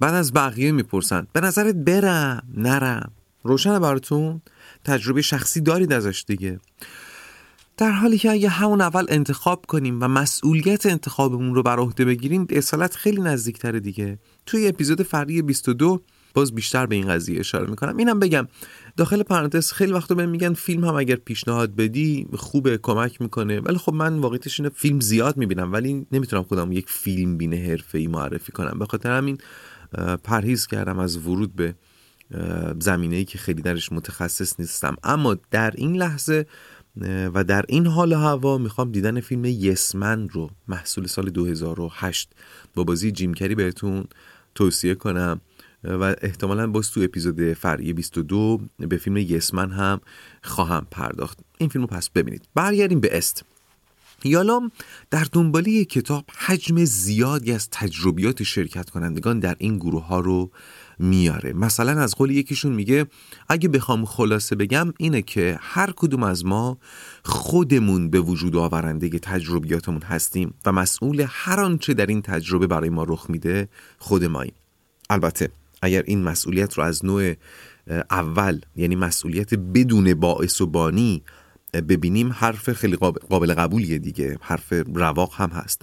[0.00, 3.12] بعد از بقیه می‌پرسن به نظرت برم نرم؟
[3.44, 4.42] روشن براتون؟
[4.84, 6.60] تجربه شخصی دارید ازش دیگه.
[7.76, 12.44] در حالی که اگه همون اول انتخاب کنیم و مسئولیت انتخابمون رو بر عهده بگیریم
[12.44, 14.18] به اصالت خیلی نزدیکتره دیگه.
[14.46, 16.02] توی اپیزود فرقی 22
[16.34, 17.96] باز بیشتر به این قضیه اشاره می‌کنم.
[17.96, 18.48] اینم بگم
[18.96, 23.60] داخل پرانتز خیلی وقتا بهم میگن فیلم هم اگر پیشنهاد بدی خوبه کمک می‌کنه.
[23.60, 28.06] ولی خب من واقعیتش اینه فیلم زیاد می‌بینم ولی نمی‌تونم خودم یک فیلم بینه ای
[28.06, 28.78] معرفی کنم.
[28.78, 29.38] به خاطر همین
[30.24, 31.74] پرهیز کردم از ورود به
[32.80, 34.96] زمینه ای که خیلی درش متخصص نیستم.
[35.04, 36.46] اما در این لحظه
[37.34, 42.30] و در این حال هوا می‌خوام دیدن فیلم یسمن رو محصول سال 2008
[42.74, 44.04] با بازی جیم کری بهتون
[44.54, 45.40] توصیه کنم.
[45.84, 50.00] و احتمالا باز تو اپیزود فرعی 22 به فیلم یسمن هم
[50.42, 51.38] خواهم پرداخت.
[51.58, 52.48] این فیلم رو پس ببینید.
[52.54, 53.44] برگردیم به است.
[54.24, 54.70] یالام
[55.10, 60.50] در دنباله یک کتاب حجم زیادی از تجربیات شرکت کنندگان در این گروه ها رو
[60.98, 61.52] میاره.
[61.52, 63.06] مثلا از قول یکیشون میگه
[63.48, 66.78] اگه بخوام خلاصه بگم اینه که هر کدوم از ما
[67.24, 73.04] خودمون به وجود آورنده تجربیاتمون هستیم و مسئول هر آنچه در این تجربه برای ما
[73.04, 74.54] رخ میده خود ماییم.
[75.10, 75.48] البته
[75.82, 77.34] اگر این مسئولیت رو از نوع
[78.10, 81.22] اول یعنی مسئولیت بدون باعث و بانی
[81.80, 82.96] ببینیم حرف خیلی
[83.30, 84.38] قابل قبولیه دیگه.
[84.40, 85.82] حرف رواق هم هست.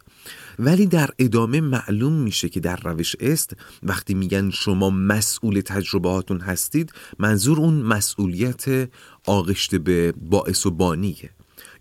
[0.59, 6.91] ولی در ادامه معلوم میشه که در روش است وقتی میگن شما مسئول تجربهاتون هستید
[7.19, 8.89] منظور اون مسئولیت
[9.25, 11.29] آغشته به باعث و بانیه.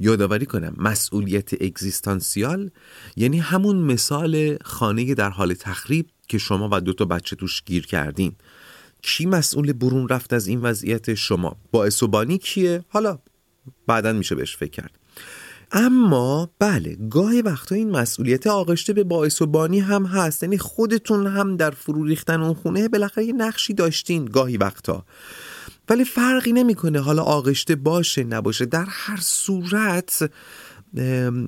[0.01, 2.71] یادآوری کنم مسئولیت اگزیستانسیال
[3.17, 7.87] یعنی همون مثال خانه در حال تخریب که شما و دو تا بچه توش گیر
[7.87, 8.33] کردین.
[9.03, 11.57] کی مسئول برون رفت از این وضعیت؟ شما.
[11.73, 13.19] باعث و بانی کیه؟ حالا
[13.87, 14.99] بعدا میشه بهش فکر کرد.
[15.73, 20.43] اما بله گاهی وقتا این مسئولیت آغشته به باعث و بانی هم هست.
[20.43, 25.05] یعنی خودتون هم در فرو ریختن اون خونه بالاخره یه نقشی داشتین گاهی وقتا.
[25.89, 28.67] ولی فرقی نمی‌کنه حالا آغشته باشه نباشه.
[28.67, 30.31] در هر صورت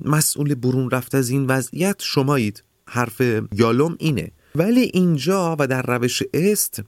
[0.05, 2.63] مسئول برون رفت از این وضعیت شمایید.
[2.87, 3.21] حرف
[3.53, 4.31] یالوم اینه.
[4.55, 6.81] ولی اینجا و در روش است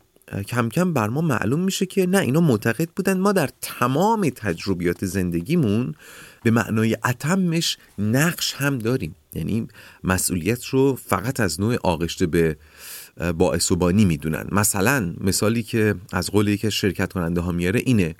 [0.47, 5.05] کم کم بر ما معلوم میشه که نه اینا معتقد بودن ما در تمام تجربیات
[5.05, 5.93] زندگیمون
[6.43, 9.15] به معنای اتمش نقش هم داریم.
[9.33, 9.67] یعنی
[10.03, 12.57] مسئولیت رو فقط از نوع آغشته به
[13.37, 14.47] باعث و بانی می‌دونن.
[14.51, 18.15] مثلا مثالی که از قول یکی از شرکت کننده ها میاره اینه.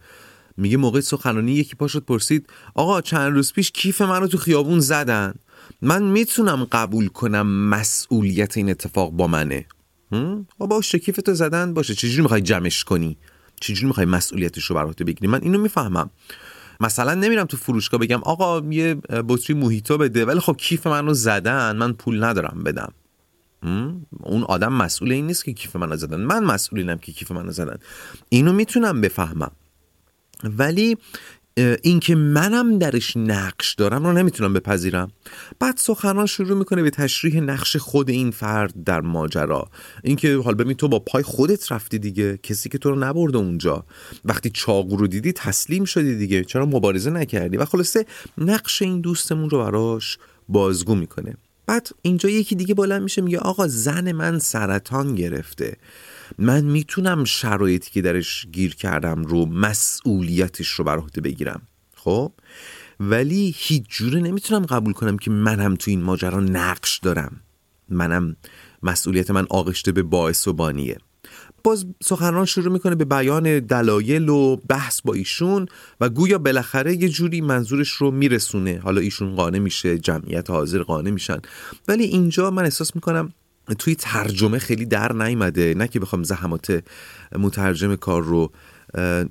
[0.58, 5.34] میگه موقع سخنرانی یکی پاشد پرسید آقا چند روز پیش کیف منو تو خیابون زدن؟
[5.82, 9.66] من می‌تونم قبول کنم مسئولیت این اتفاق با منه.
[10.58, 11.96] با باشه کیفتو زدن باشه.
[11.96, 13.18] چجوری می‌خوای جمعش کنی؟
[13.62, 16.10] چجوری می‌خوای مسئولیتش رو بر بگیری؟ من اینو می‌فهمم.
[16.80, 18.96] مثلا نمیرم تو فروشگاه بگم آقا یه
[19.28, 20.26] بطری موهیتو بده.
[20.26, 22.94] ولی خب کیف منو زدن من پول ندارم بدم.
[24.20, 26.22] اون آدم مسئول این نیست که کیف منو زدن.
[26.22, 27.78] من مسئولینم که کیف منو زدن.
[28.30, 29.52] اینو می‌تونم بفهمم.
[30.44, 30.98] ولی
[31.58, 35.12] اینکه منم درش نقش دارم رو نمی‌تونم بپذیرم.
[35.60, 39.70] بعد سخنران شروع می‌کنه به تشریح نقش خود این فرد در ماجرا.
[40.04, 42.40] اینکه حال ببین تو با پای خودت رفتی دیگه.
[42.44, 43.86] کسی که تو رو نبرده اونجا.
[44.26, 46.44] وقتی چاقو رو دیدی تسلیم شدی دیگه.
[46.44, 48.06] چرا مبارزه نکردی؟ و خلاصه
[48.38, 50.18] نقش این دوستمون رو براش
[50.50, 51.36] بازگو می‌کنه.
[51.66, 55.78] بعد اینجا یکی دیگه بلند میشه میگه آقا زن من سرطان گرفته.
[56.38, 61.62] من می‌تونم شرایطی که درش گیر کردم رو مسئولیتش رو بر عهده بگیرم.
[61.96, 62.32] خب؟
[63.00, 67.42] ولی هیچ جوره نمی‌تونم قبول کنم که منم تو این ماجرا نقش دارم.
[67.90, 68.36] منم
[68.84, 70.98] مسئولیت من آغشته به باعث و بانیه.
[71.64, 75.66] باز سخنران شروع می‌کنه به بیان دلایل و بحث با ایشون
[76.02, 78.80] و گویا بالاخره یه جوری منظورش رو میرسونه.
[78.84, 81.38] حالا ایشون قانه میشه جمعیت حاضر قانه میشن.
[81.88, 83.34] ولی اینجا من احساس می‌کنم
[83.80, 85.74] توی ترجمه خیلی در نیامده.
[85.78, 86.84] نه که بخوام زحمات
[87.40, 88.52] مترجم کار رو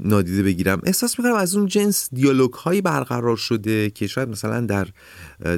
[0.01, 0.81] نادیده بگیرم.
[0.85, 4.89] احساس می‌کنم از اون جنس دیالوگ هایی برقرار شده که شاید مثلا در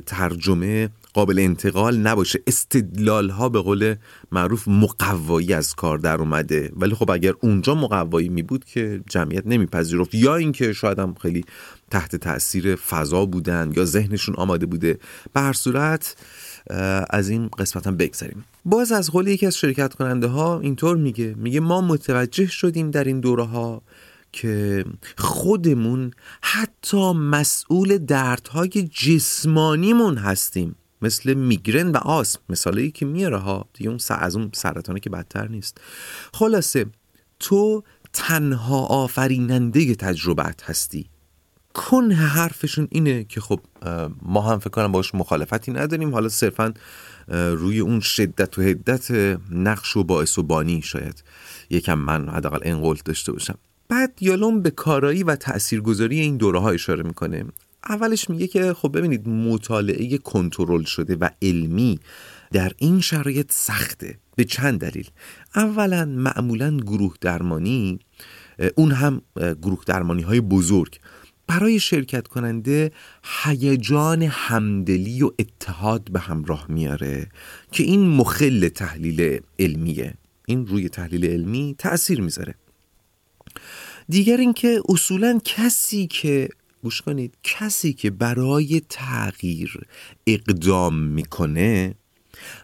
[0.07, 2.43] ترجمه قابل انتقال نباشه.
[2.47, 3.95] استدلال ها به قول
[4.33, 6.73] معروف مقوایی از کار در اومده.
[6.77, 10.15] ولی خب اگر اونجا مقوایی می بود که جمعیت نمیپذیرفت.
[10.15, 11.45] یا اینکه شاید هم خیلی
[11.91, 14.99] تحت تاثیر فضا بودن یا ذهنشون آماده بوده.
[15.33, 16.17] به هر صورت
[17.11, 21.35] از این قسمت هم بگذاریم باز از قول یکی از شرکت کننده ها اینطور میگه.
[21.39, 23.83] میگه ما متوجه شدیم در این دوره ها
[24.33, 24.85] که
[25.19, 26.11] خودمون
[26.43, 30.77] حتی مسئول دردهای جسمانیمون هستیم.
[31.03, 32.41] مثل میگرن و آسم.
[32.49, 33.69] مثالی که میاره ها.
[33.73, 35.81] دیگه اون از اون سرطانه که بدتر نیست.
[36.33, 36.87] خلاصه
[37.41, 41.11] تو تنها آفریننده تجربت هستی.
[41.75, 43.61] کنه حرفشون اینه که خب
[44.23, 46.13] ما هم فکر کنم باش مخالفتی نداریم.
[46.13, 46.75] حالا صرفا
[47.29, 51.25] روی اون شدت و حدت نقش و باعث و بانی شاید
[51.71, 53.59] یکم من حداقل انقل داشته باشم.
[53.89, 57.45] بعد یالوم به کارایی و تاثیرگذاری این دوره ها اشاره می‌کنه.
[57.89, 61.99] اولش میگه که خب ببینید مطالعه کنترل شده و علمی
[62.53, 65.11] در این شرایط سخته به چند دلیل.
[65.55, 67.99] اولا معمولا گروه درمانی
[68.75, 69.23] اون هم
[69.63, 70.99] گروه درمانی های بزرگ.
[71.47, 72.93] برای شرکت کننده
[73.45, 77.29] هیجان همدلی و اتحاد به همراه میاره
[77.73, 80.15] که این مخل تحلیل علمیه.
[80.47, 82.55] این روی تحلیل علمی تأثیر می‌ذاره.
[84.09, 86.49] دیگر اینکه اصولا کسی که
[86.83, 89.81] گوش کنید کسی که برای تغییر
[90.27, 91.95] اقدام می‌کنه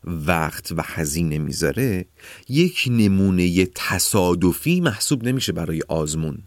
[0.04, 2.04] وقت و هزینه می‌ذاره
[2.48, 6.42] یک نمونه تصادفی محسوب نمیشه برای آزمون.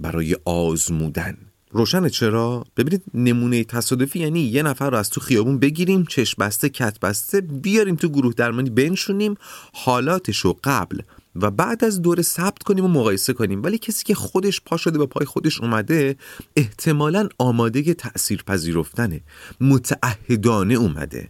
[0.00, 1.36] برای آزمودن.
[1.72, 6.68] روشن چرا؟ ببینید نمونه تصادفی یعنی یه نفر رو از تو خیابون بگیریم چشم بسته
[6.68, 9.34] کت بسته بیاریم تو گروه درمانی بنشونیم
[9.74, 10.98] حالاتش رو قبل
[11.36, 13.62] و بعد از دوره ثبت کنیم و مقایسه کنیم.
[13.62, 16.16] ولی کسی که خودش پا شده به پای خودش اومده
[16.56, 19.20] احتمالا آماده تأثیر پذیرفتنه
[19.60, 21.28] متعهدانه اومده.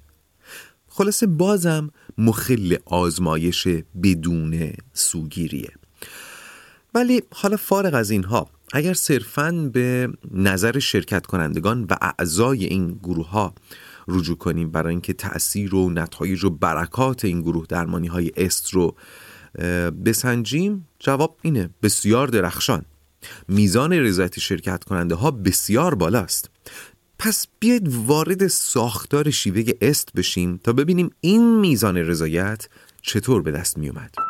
[0.88, 3.68] خلاصه بازم مخل آزمایش
[4.02, 5.72] بدون سوگیریه.
[6.94, 13.28] ولی حالا فارغ از اینها اگر صرفا به نظر شرکت کنندگان و اعضای این گروه
[13.28, 13.54] ها
[14.08, 18.96] رجوع کنیم برای اینکه تأثیر و نتایج و برکات این گروه درمانی های است رو
[20.04, 22.84] بسنجیم جواب اینه بسیار درخشان
[23.48, 26.50] میزان رضایت شرکت کننده ها بسیار بالاست
[27.18, 32.68] پس بیاید وارد ساختار شیوه است بشیم تا ببینیم این میزان رضایت
[33.02, 34.29] چطور به دست می اومد.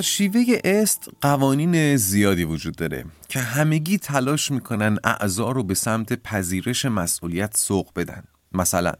[0.00, 6.12] در شیوه است قوانین زیادی وجود داره که همگی تلاش می‌کنن اعضا رو به سمت
[6.12, 8.22] پذیرش مسئولیت سوق بدن.
[8.52, 8.92] مثلا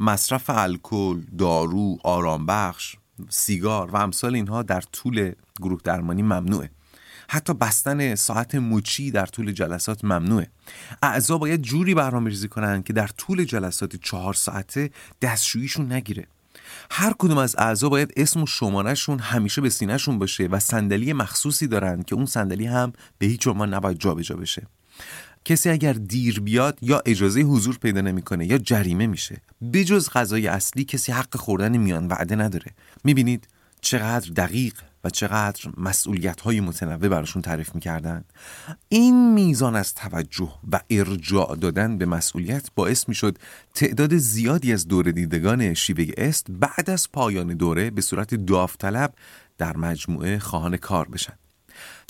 [0.00, 2.96] مصرف الکل، دارو، آرامبخش،
[3.28, 6.70] سیگار و امثال اینها در طول گروه درمانی ممنوعه.
[7.28, 10.50] حتی بستن ساعت مچی در طول جلسات ممنوعه.
[11.02, 14.90] اعضا باید جوری برنامه ریزی کنن که در طول جلسات چهار ساعته
[15.22, 16.26] دستشوییشون نگیره.
[16.90, 21.66] هر کدوم از اعضا باید اسم و شمارهشون همیشه به سینهشون باشه و صندلی مخصوصی
[21.66, 24.66] دارن که اون صندلی هم به هیچ عنوان نباید جابجا بشه.
[25.44, 29.42] کسی اگر دیر بیاد یا اجازه حضور پیدا نمی‌کنه یا جریمه میشه.
[29.72, 32.72] بجز غذای اصلی کسی حق خوردن میان وعده نداره.
[33.04, 33.48] می‌بینید
[33.80, 38.24] چقدر دقیق و چقدر مسئولیت های متنوع براشون تعریف می‌کردن.
[38.88, 43.38] این میزان از توجه و ارجاع دادن به مسئولیت باعث می‌شد
[43.74, 49.14] تعداد زیادی از دور دیدگان شیوه است بعد از پایان دوره به صورت داوطلب
[49.58, 51.34] در مجموعه خواهان کار بشن.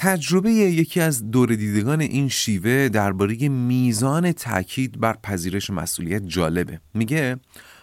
[0.01, 6.81] تجربه یکی از دور دیدگان این شیوه درباره میزان تاکید بر پذیرش مسئولیت جالبه.
[6.95, 7.37] میگه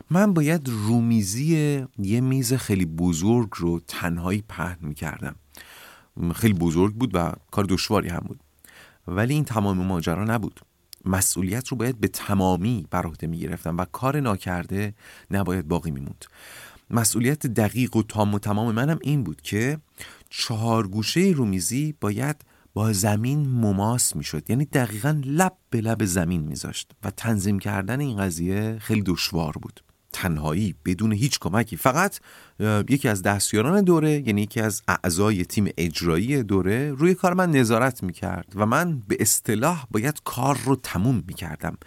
[0.09, 5.35] من باید رومیزی یه میز خیلی بزرگ رو تنهایی پهن می‌کردم.
[6.35, 8.39] خیلی بزرگ بود و کار دشواری هم بود.
[9.07, 10.59] ولی این تمام ماجرا نبود.
[11.05, 14.93] مسئولیت رو باید به تمامی بر عهده می‌گرفتم و کار ناکرده
[15.31, 16.25] نباید باقی میموند.
[16.89, 19.77] مسئولیت دقیق و تام و تمام منم این بود که
[20.37, 22.35] چهار گوشه رومیزی باید
[22.73, 24.49] با زمین مماس می‌شد.
[24.49, 26.91] یعنی دقیقا لب به لب زمین میذاشت.
[27.03, 29.83] و تنظیم کردن این قضیه خیلی دشوار بود.
[30.13, 31.77] تنهایی بدون هیچ کمکی.
[31.77, 32.19] فقط
[32.89, 38.03] یکی از دستیاران دوره یعنی یکی از اعضای تیم اجرایی دوره روی کار من نظارت
[38.03, 38.53] می‌کرد.
[38.55, 41.77] و من به اصطلاح باید کار رو تموم می‌کردم.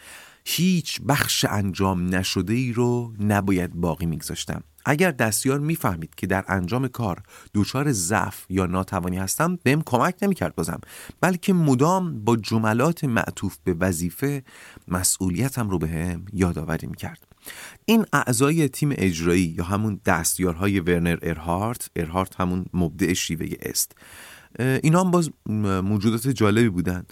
[0.51, 4.63] هیچ بخش انجام نشده ای رو نباید باقی میگذاشتم.
[4.85, 7.23] اگر دستیار می‌فهمید که در انجام کار
[7.55, 10.81] دچار ضعف یا ناتوانی هستم بهم کمک نمی‌کرد بازم
[11.21, 14.43] بلکه مدام با جملات معطوف به وظیفه
[14.89, 17.27] مسئولیتم رو بهم به یادآوری می‌کرد.
[17.85, 23.93] این اعضای تیم اجرایی یا همون دستیارهای ورنر ارهارت ارهارت همون مبدع شیوه است.
[24.59, 25.31] اینا هم باز
[25.83, 27.05] موجودات جالبی بودن.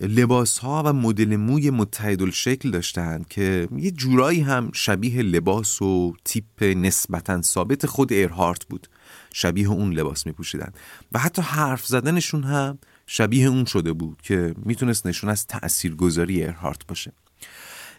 [0.00, 6.14] لباس ها و مدل موی متحد شکل داشتند که یه جورایی هم شبیه لباس و
[6.24, 8.88] تیپ نسبتا ثابت خود ارهارت بود.
[9.32, 10.72] شبیه اون لباس می پوشیدن
[11.12, 16.86] و حتی حرف زدنشون هم شبیه اون شده بود که می‌تونست نشون از تاثیرگذاری ارهارت
[16.86, 17.12] باشه.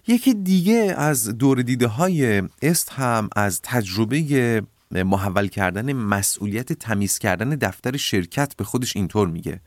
[0.07, 7.49] یکی دیگه از دور دیده های است هم از تجربه محول کردن مسئولیت تمیز کردن
[7.49, 9.61] دفتر شرکت به خودش اینطور میگه.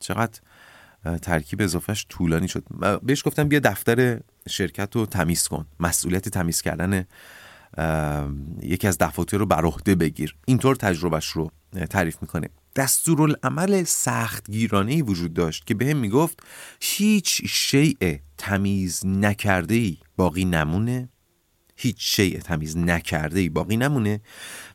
[0.00, 0.40] چقدر
[1.22, 2.64] ترکیب اضافهش طولانی شد.
[3.02, 5.66] بهش گفتم بیا دفتر شرکت رو تمیز کن.
[5.80, 7.04] مسئولیت تمیز کردن
[8.62, 10.36] یکی از دفاتر رو بر عهده بگیر.
[10.46, 11.50] اینطور تجربهش رو
[11.90, 12.48] تعریف می‌کنه.
[12.76, 16.40] دستورالعمل سختگیرانه ای وجود داشت که بهم می‌گفت
[16.80, 21.08] هیچ شیء تمیز نکرده ای باقی نمونه.
[21.76, 24.20] هیچ شیء تمیز نکرده ای باقی نمونه.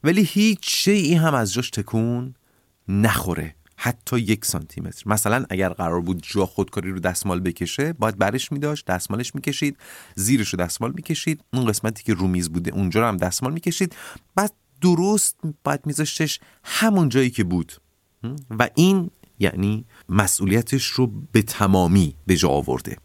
[0.03, 2.33] ولی هیچ شیعی هم از جاش تکون
[2.87, 3.55] نخوره.
[3.77, 8.51] حتی یک سانتی متر مثلا اگر قرار بود جا خودکاری رو دستمال بکشه باید برش
[8.51, 9.77] میداشت دستمالش می‌کشید
[10.15, 13.95] زیرش رو دستمال می‌کشید اون قسمتی که رومیز بوده اونجا رو هم دستمال می‌کشید.
[14.35, 17.73] بعد درست باید میذاشتش همون جایی که بود.
[18.59, 22.97] و این یعنی مسئولیتش رو به تمامی به جا آورده.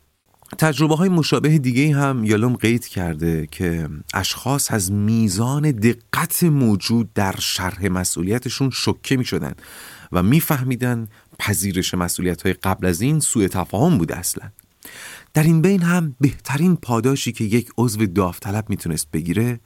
[0.58, 7.34] تجربه های مشابه دیگه هم یالوم قید کرده که اشخاص از میزان دقت موجود در
[7.38, 9.52] شرح مسئولیتشون شکه می شدن
[10.12, 14.50] و میفهمیدن پذیرش مسئولیت های قبل از این سوء تفاهم بوده اصلا.
[15.34, 19.60] در این بین هم بهترین پاداشی که یک عضو داوطلب می‌تونست بگیره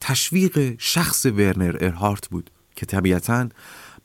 [0.00, 3.48] تشویق شخص ورنر ارهارت بود که طبیعتا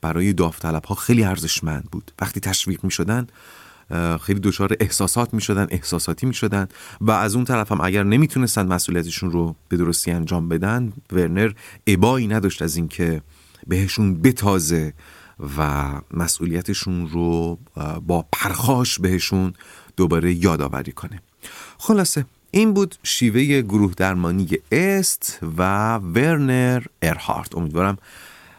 [0.00, 2.12] برای داوطلب ها خیلی ارزشمند بود.
[2.20, 3.26] وقتی تشویق می شدن
[4.22, 6.68] خیلی دچار احساسات می شدن احساساتی می شدن
[7.00, 11.52] و از اون طرف هم اگر نمی‌تونستن مسئولیتشون رو به درستی انجام بدن ورنر
[11.86, 13.22] ابایی نداشت از اینکه
[13.66, 14.92] بهشون بتازه
[15.58, 17.58] و مسئولیتشون رو
[18.06, 19.52] با پرخاش بهشون
[19.96, 21.22] دوباره یادآوری کنه.
[21.78, 27.56] خلاصه این بود شیوه گروه درمانی است و ورنر ارهارت.
[27.56, 27.98] امیدوارم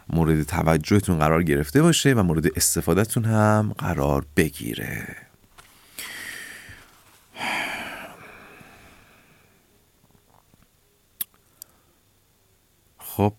[0.10, 5.18] مورد توجهتون قرار گرفته باشه و مورد استفادهتون هم قرار بگیره.
[12.98, 13.34] خب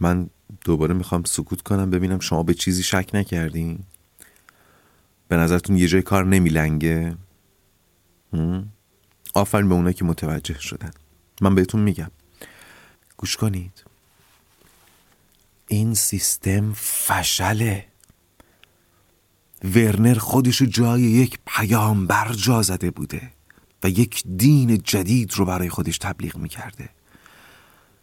[0.00, 0.30] من
[0.64, 3.78] دوباره می‌خوام سکوت کنم ببینم شما به چیزی شک نکردین.
[5.28, 7.16] به نظرتون یه جای کار نمیلنگه؟
[9.34, 10.90] آفرین به اونایی که متوجه شدن.
[11.40, 12.10] من بهتون میگم.
[13.16, 13.84] گوش کنید.
[15.72, 17.84] این سیستم فشله.
[19.64, 23.32] ورنر خودشو جای یک پیامبر جا زده بوده
[23.82, 26.88] و یک دین جدید رو برای خودش تبلیغ می‌کرده.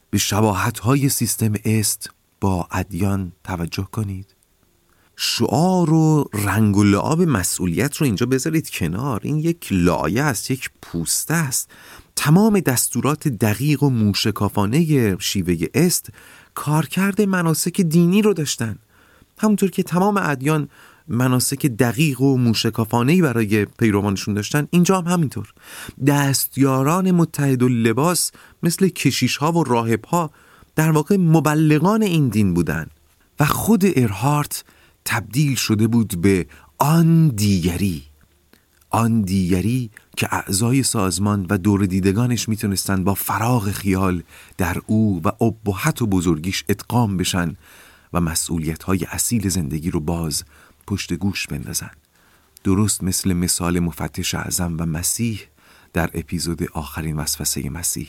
[0.09, 2.09] به شباهت های سیستم است
[2.41, 4.35] با ادیان توجه کنید.
[5.15, 9.19] شعار و رنگ و لعاب مسئولیت رو اینجا بذارید کنار.
[9.23, 11.69] این یک لایه است یک پوسته است.
[12.15, 16.09] تمام دستورات دقیق و موشکافانه شیوه است
[16.59, 18.75] کارکرد مناسک دینی رو داشتن.
[19.37, 20.69] همونطور که تمام ادیان
[21.07, 25.53] مناسک دقیق و موشکافانهی برای پیروانشون داشتن اینجا هم همینطور.
[26.07, 28.31] دستیاران متحد و لباس
[28.63, 30.31] مثل کشیش ها و راهب ها
[30.75, 32.87] در واقع مبلغان این دین بودن
[33.39, 34.63] و خود ارهارت
[35.05, 36.47] تبدیل شده بود به
[36.77, 38.03] آن دیگری.
[38.89, 44.23] آن دیگری که اعضای سازمان و دور دیدگانش می‌تونستند با فراغ خیال
[44.57, 47.55] در او و ابهت و بزرگیش ادغام بشن
[48.13, 50.43] و مسئولیت های اصیل زندگی رو باز
[50.87, 51.91] پشت گوش بندازن.
[52.63, 55.41] درست مثل مثال مفتش اعظم و مسیح
[55.93, 58.07] در اپیزود آخرین وسوسه مسیح.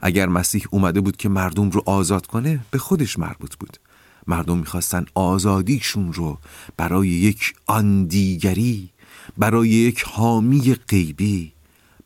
[0.00, 3.78] اگر مسیح اومده بود که مردم رو آزاد کنه به خودش مربوط بود.
[4.26, 6.38] مردم می‌خواستن آزادیشون رو
[6.76, 8.90] برای یک آن دیگری
[9.36, 11.52] برای یک حامی غیبی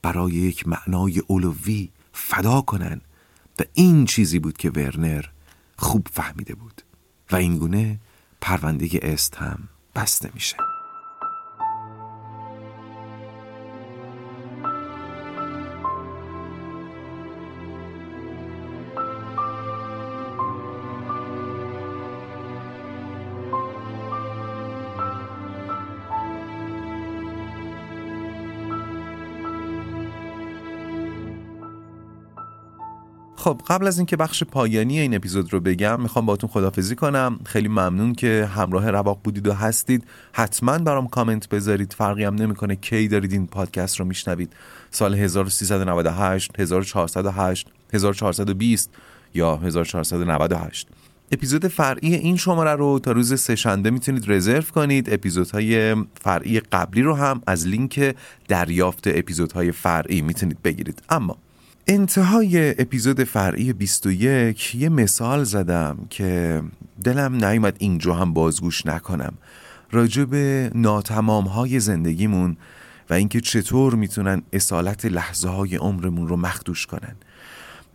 [0.02, 3.00] برای یک معنای اولوی فدا کنن.
[3.58, 5.24] و این چیزی بود که ورنر
[5.76, 6.82] خوب فهمیده بود.
[7.32, 8.00] و اینگونه
[8.40, 10.56] پرونده است هم بسته میشه.
[33.42, 37.38] خب قبل از اینکه بخش پایانی این اپیزود رو بگم می‌خوام باتون خدافزی کنم.
[37.44, 40.04] خیلی ممنون که همراه رواق بودید و هستید.
[40.32, 41.92] حتما برام کامنت بذارید.
[41.92, 44.52] فرقی هم نمی‌کنه کی دارید این پادکست رو میشنوید.
[44.90, 48.90] سال 1398 1408 1420
[49.34, 50.88] یا 1498
[51.32, 55.12] اپیزود فرعی این شماره رو تا روز سهشنبه می‌تونید رزرو کنید.
[55.12, 58.14] اپیزودهای فرعی قبلی رو هم از لینک
[58.48, 61.02] دریافت اپیزودهای فرعی می‌تونید بگیرید.
[61.08, 61.36] اما
[61.86, 66.62] انتهای اپیزود فرعی 21 یه مثال زدم که
[67.04, 69.34] دلم نیومد اینجا هم بازگوش نکنم.
[69.90, 72.56] راجع به ناتمام های زندگیمون
[73.10, 77.16] و اینکه چطور می‌تونن اصالت لحظه های عمرمون رو مخدوش کنن.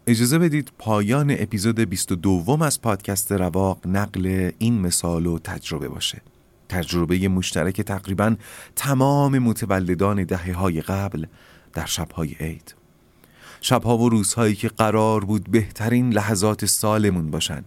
[0.08, 6.22] اجازه بدید پایان اپیزود 22 از پادکست رواق نقل این مثال و تجربه باشه.
[6.70, 8.36] تجربه مشترک تقریبا
[8.76, 11.26] تمام متولدان دهه های قبل
[11.74, 12.77] در شبهای عید.
[13.62, 17.64] شبها و روزهایی که قرار بود بهترین لحظات سالمون باشن.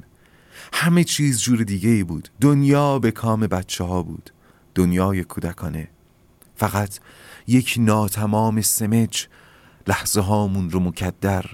[0.72, 2.28] همه چیز جور دیگه ای بود.
[2.40, 4.30] دنیا به کام بچه ها بود.
[4.74, 5.88] دنیای کودکانه.
[6.56, 6.98] فقط
[7.46, 9.26] یک ناتمام سمج
[9.86, 11.44] لحظه هامون رو مکدر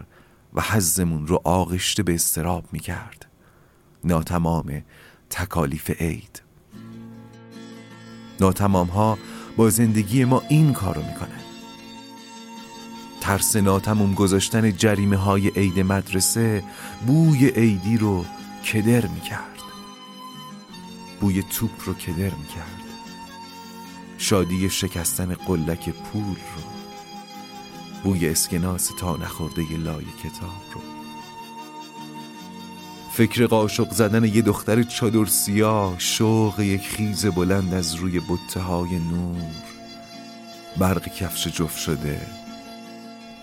[0.55, 3.27] و حزمون رو آغشته به استراب می کرد
[4.05, 4.83] ناتمام
[5.31, 6.43] تکالیف عید.
[8.41, 9.19] ناتمام ها
[9.57, 11.46] با زندگی ما این کارو می‌کنن.
[13.27, 16.63] ترس ناتموم گذاشتن جریمه های عید مدرسه
[17.07, 18.25] بوی عیدی رو
[18.73, 19.63] کدر می کرد
[21.21, 22.83] بوی توپ رو کدر می کرد
[24.19, 26.63] شادی شکستن قلک پول رو.
[28.05, 30.81] بوی اسکناس تا نخورده لای کتاب رو.
[33.13, 38.99] فکر قاشق زدن یه دختر چادر سیاه شوق یک خیز بلند از روی بطه های
[38.99, 39.53] نور.
[40.79, 42.46] برق کفش جفت شده.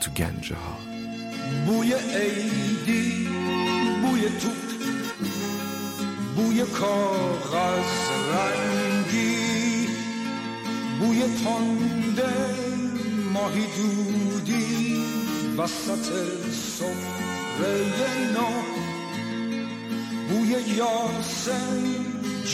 [0.03, 0.77] تو گنجه ها
[1.65, 3.27] بوی عیدی
[4.01, 4.63] بوی توپ
[6.35, 7.93] بوی کاغذ
[8.33, 9.87] رنگی
[10.99, 12.33] بوی تنده
[13.33, 15.03] ماهی دودی
[15.57, 16.05] وسط
[16.51, 18.51] سفره نو.
[20.29, 21.83] بوی یاسم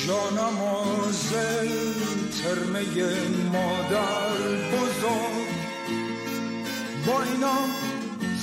[0.07, 1.69] جانمازه
[2.43, 2.83] ترمه
[3.53, 4.37] مادر
[4.71, 5.58] بزرگ.
[7.17, 7.57] اینا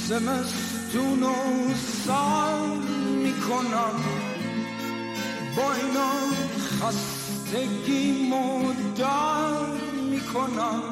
[0.09, 1.35] زمستون و
[2.07, 2.79] سال
[3.23, 3.95] می‌کنم.
[5.57, 6.13] با اینا
[6.81, 9.67] خستگی مدر
[10.11, 10.83] می‌کنم.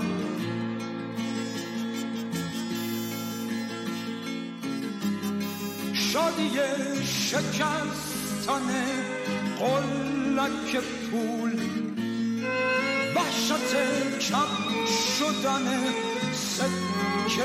[5.93, 6.51] شادی
[7.05, 8.69] شکستن
[9.59, 10.77] قلک
[11.11, 11.53] پول
[13.17, 13.75] وحشت
[14.21, 14.87] کم
[15.19, 15.67] شدن
[17.29, 17.43] سکه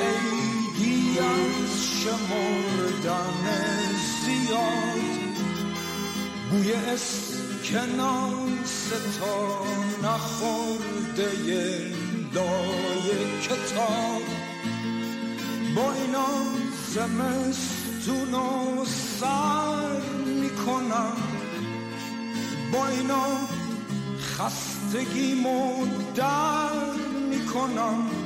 [0.00, 1.70] عیدی از
[4.24, 5.36] زیاد.
[6.50, 7.72] بوی اسکناس
[9.20, 9.64] تا
[10.08, 11.30] نخورده
[12.34, 13.08] لای
[13.42, 14.22] کتاب.
[15.76, 16.28] با اینا
[16.94, 18.84] زمستون و
[19.20, 21.16] سر می‌کنم.
[22.72, 23.26] با اینا
[24.20, 26.92] خستگیمو در
[27.30, 28.19] می‌کنم.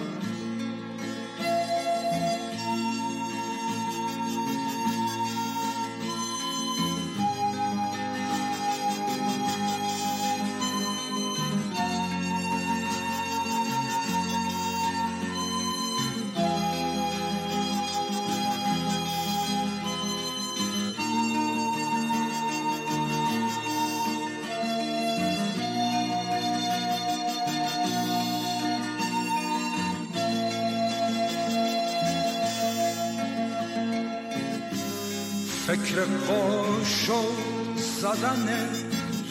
[35.75, 37.23] فکر قاشو
[37.77, 38.69] زدن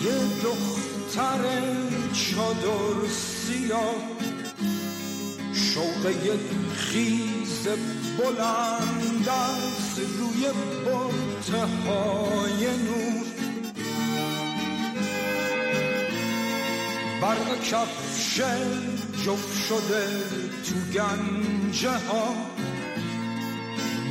[0.03, 1.41] یه دختر
[2.13, 3.95] چادر سیاه.
[5.53, 7.67] شوق یک خیز
[8.17, 10.45] بلند از روی
[11.87, 13.25] های نور.
[17.21, 18.41] برق کفش
[19.25, 20.07] جفت شده
[20.63, 22.35] تو گنجه ها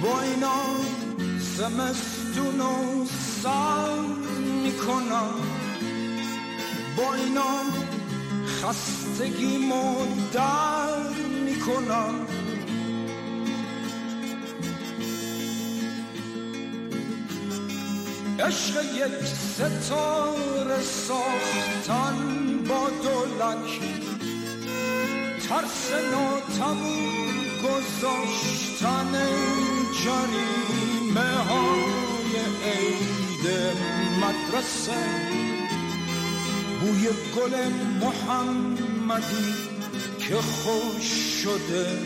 [0.02, 0.62] با اینا
[2.32, 3.06] زمستون و
[3.42, 4.00] سر
[4.64, 5.34] می‌کنم.
[6.96, 7.54] با اینا
[8.46, 9.58] خستگی
[10.32, 11.08] در
[11.44, 12.14] می‌کنم.
[18.40, 22.16] عشق یک ستاره ساختن
[22.68, 23.80] با دولک
[25.48, 29.12] ترس ناتمون گذاشتن
[30.04, 32.11] جریمه های
[32.64, 33.46] عید
[34.22, 35.02] مدرسه
[36.80, 37.54] بوی گل
[38.00, 39.54] محمدی
[40.18, 41.04] که خوش
[41.42, 41.98] شده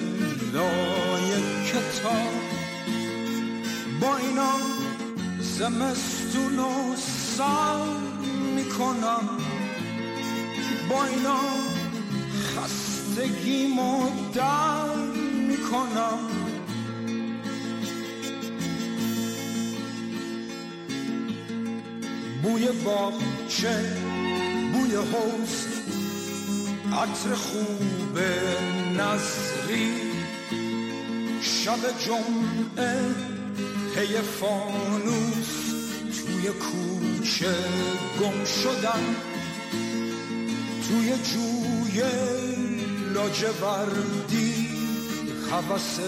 [0.53, 1.31] لای
[1.67, 2.35] کتاب.
[4.01, 4.53] با اینا
[5.41, 6.97] زمستون و
[7.37, 7.85] سر
[8.57, 9.29] می‌کنم
[10.91, 11.41] با اینا
[12.57, 13.67] خستگی
[14.35, 14.97] در
[15.49, 16.46] می‌کنم.
[22.47, 23.97] بوی باغچه
[24.73, 25.67] بوی حوز
[26.93, 28.19] عطر خوب
[28.99, 29.93] نظری.
[31.43, 32.99] شب جمعه
[33.95, 35.55] پی فانوس
[36.17, 37.55] توی کوچه
[38.21, 39.17] گم شدن
[40.89, 42.03] توی جوی
[43.15, 44.69] لاجوردی
[45.51, 45.99] حوث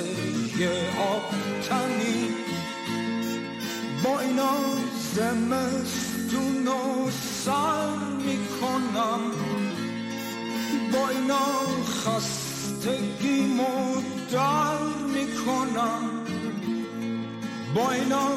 [0.58, 1.34] یه آب
[1.68, 2.28] تنی
[4.04, 4.54] با اینا
[5.14, 7.10] زمستون می‌دونم
[7.44, 9.20] سر می‌کنم.
[10.92, 11.48] با اینا
[12.04, 13.94] خستگیمو
[14.32, 14.78] در
[15.14, 16.24] می‌کنم.
[17.74, 18.28] با اینا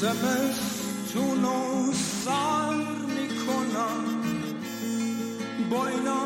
[0.00, 1.92] زمستونو
[2.24, 2.76] سر
[3.06, 4.04] می‌کنم.
[5.70, 6.24] با اینا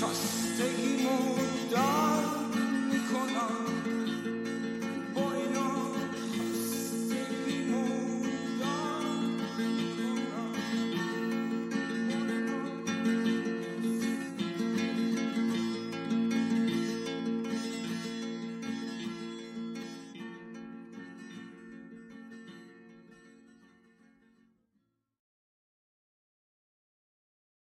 [0.00, 2.15] خستگی مدر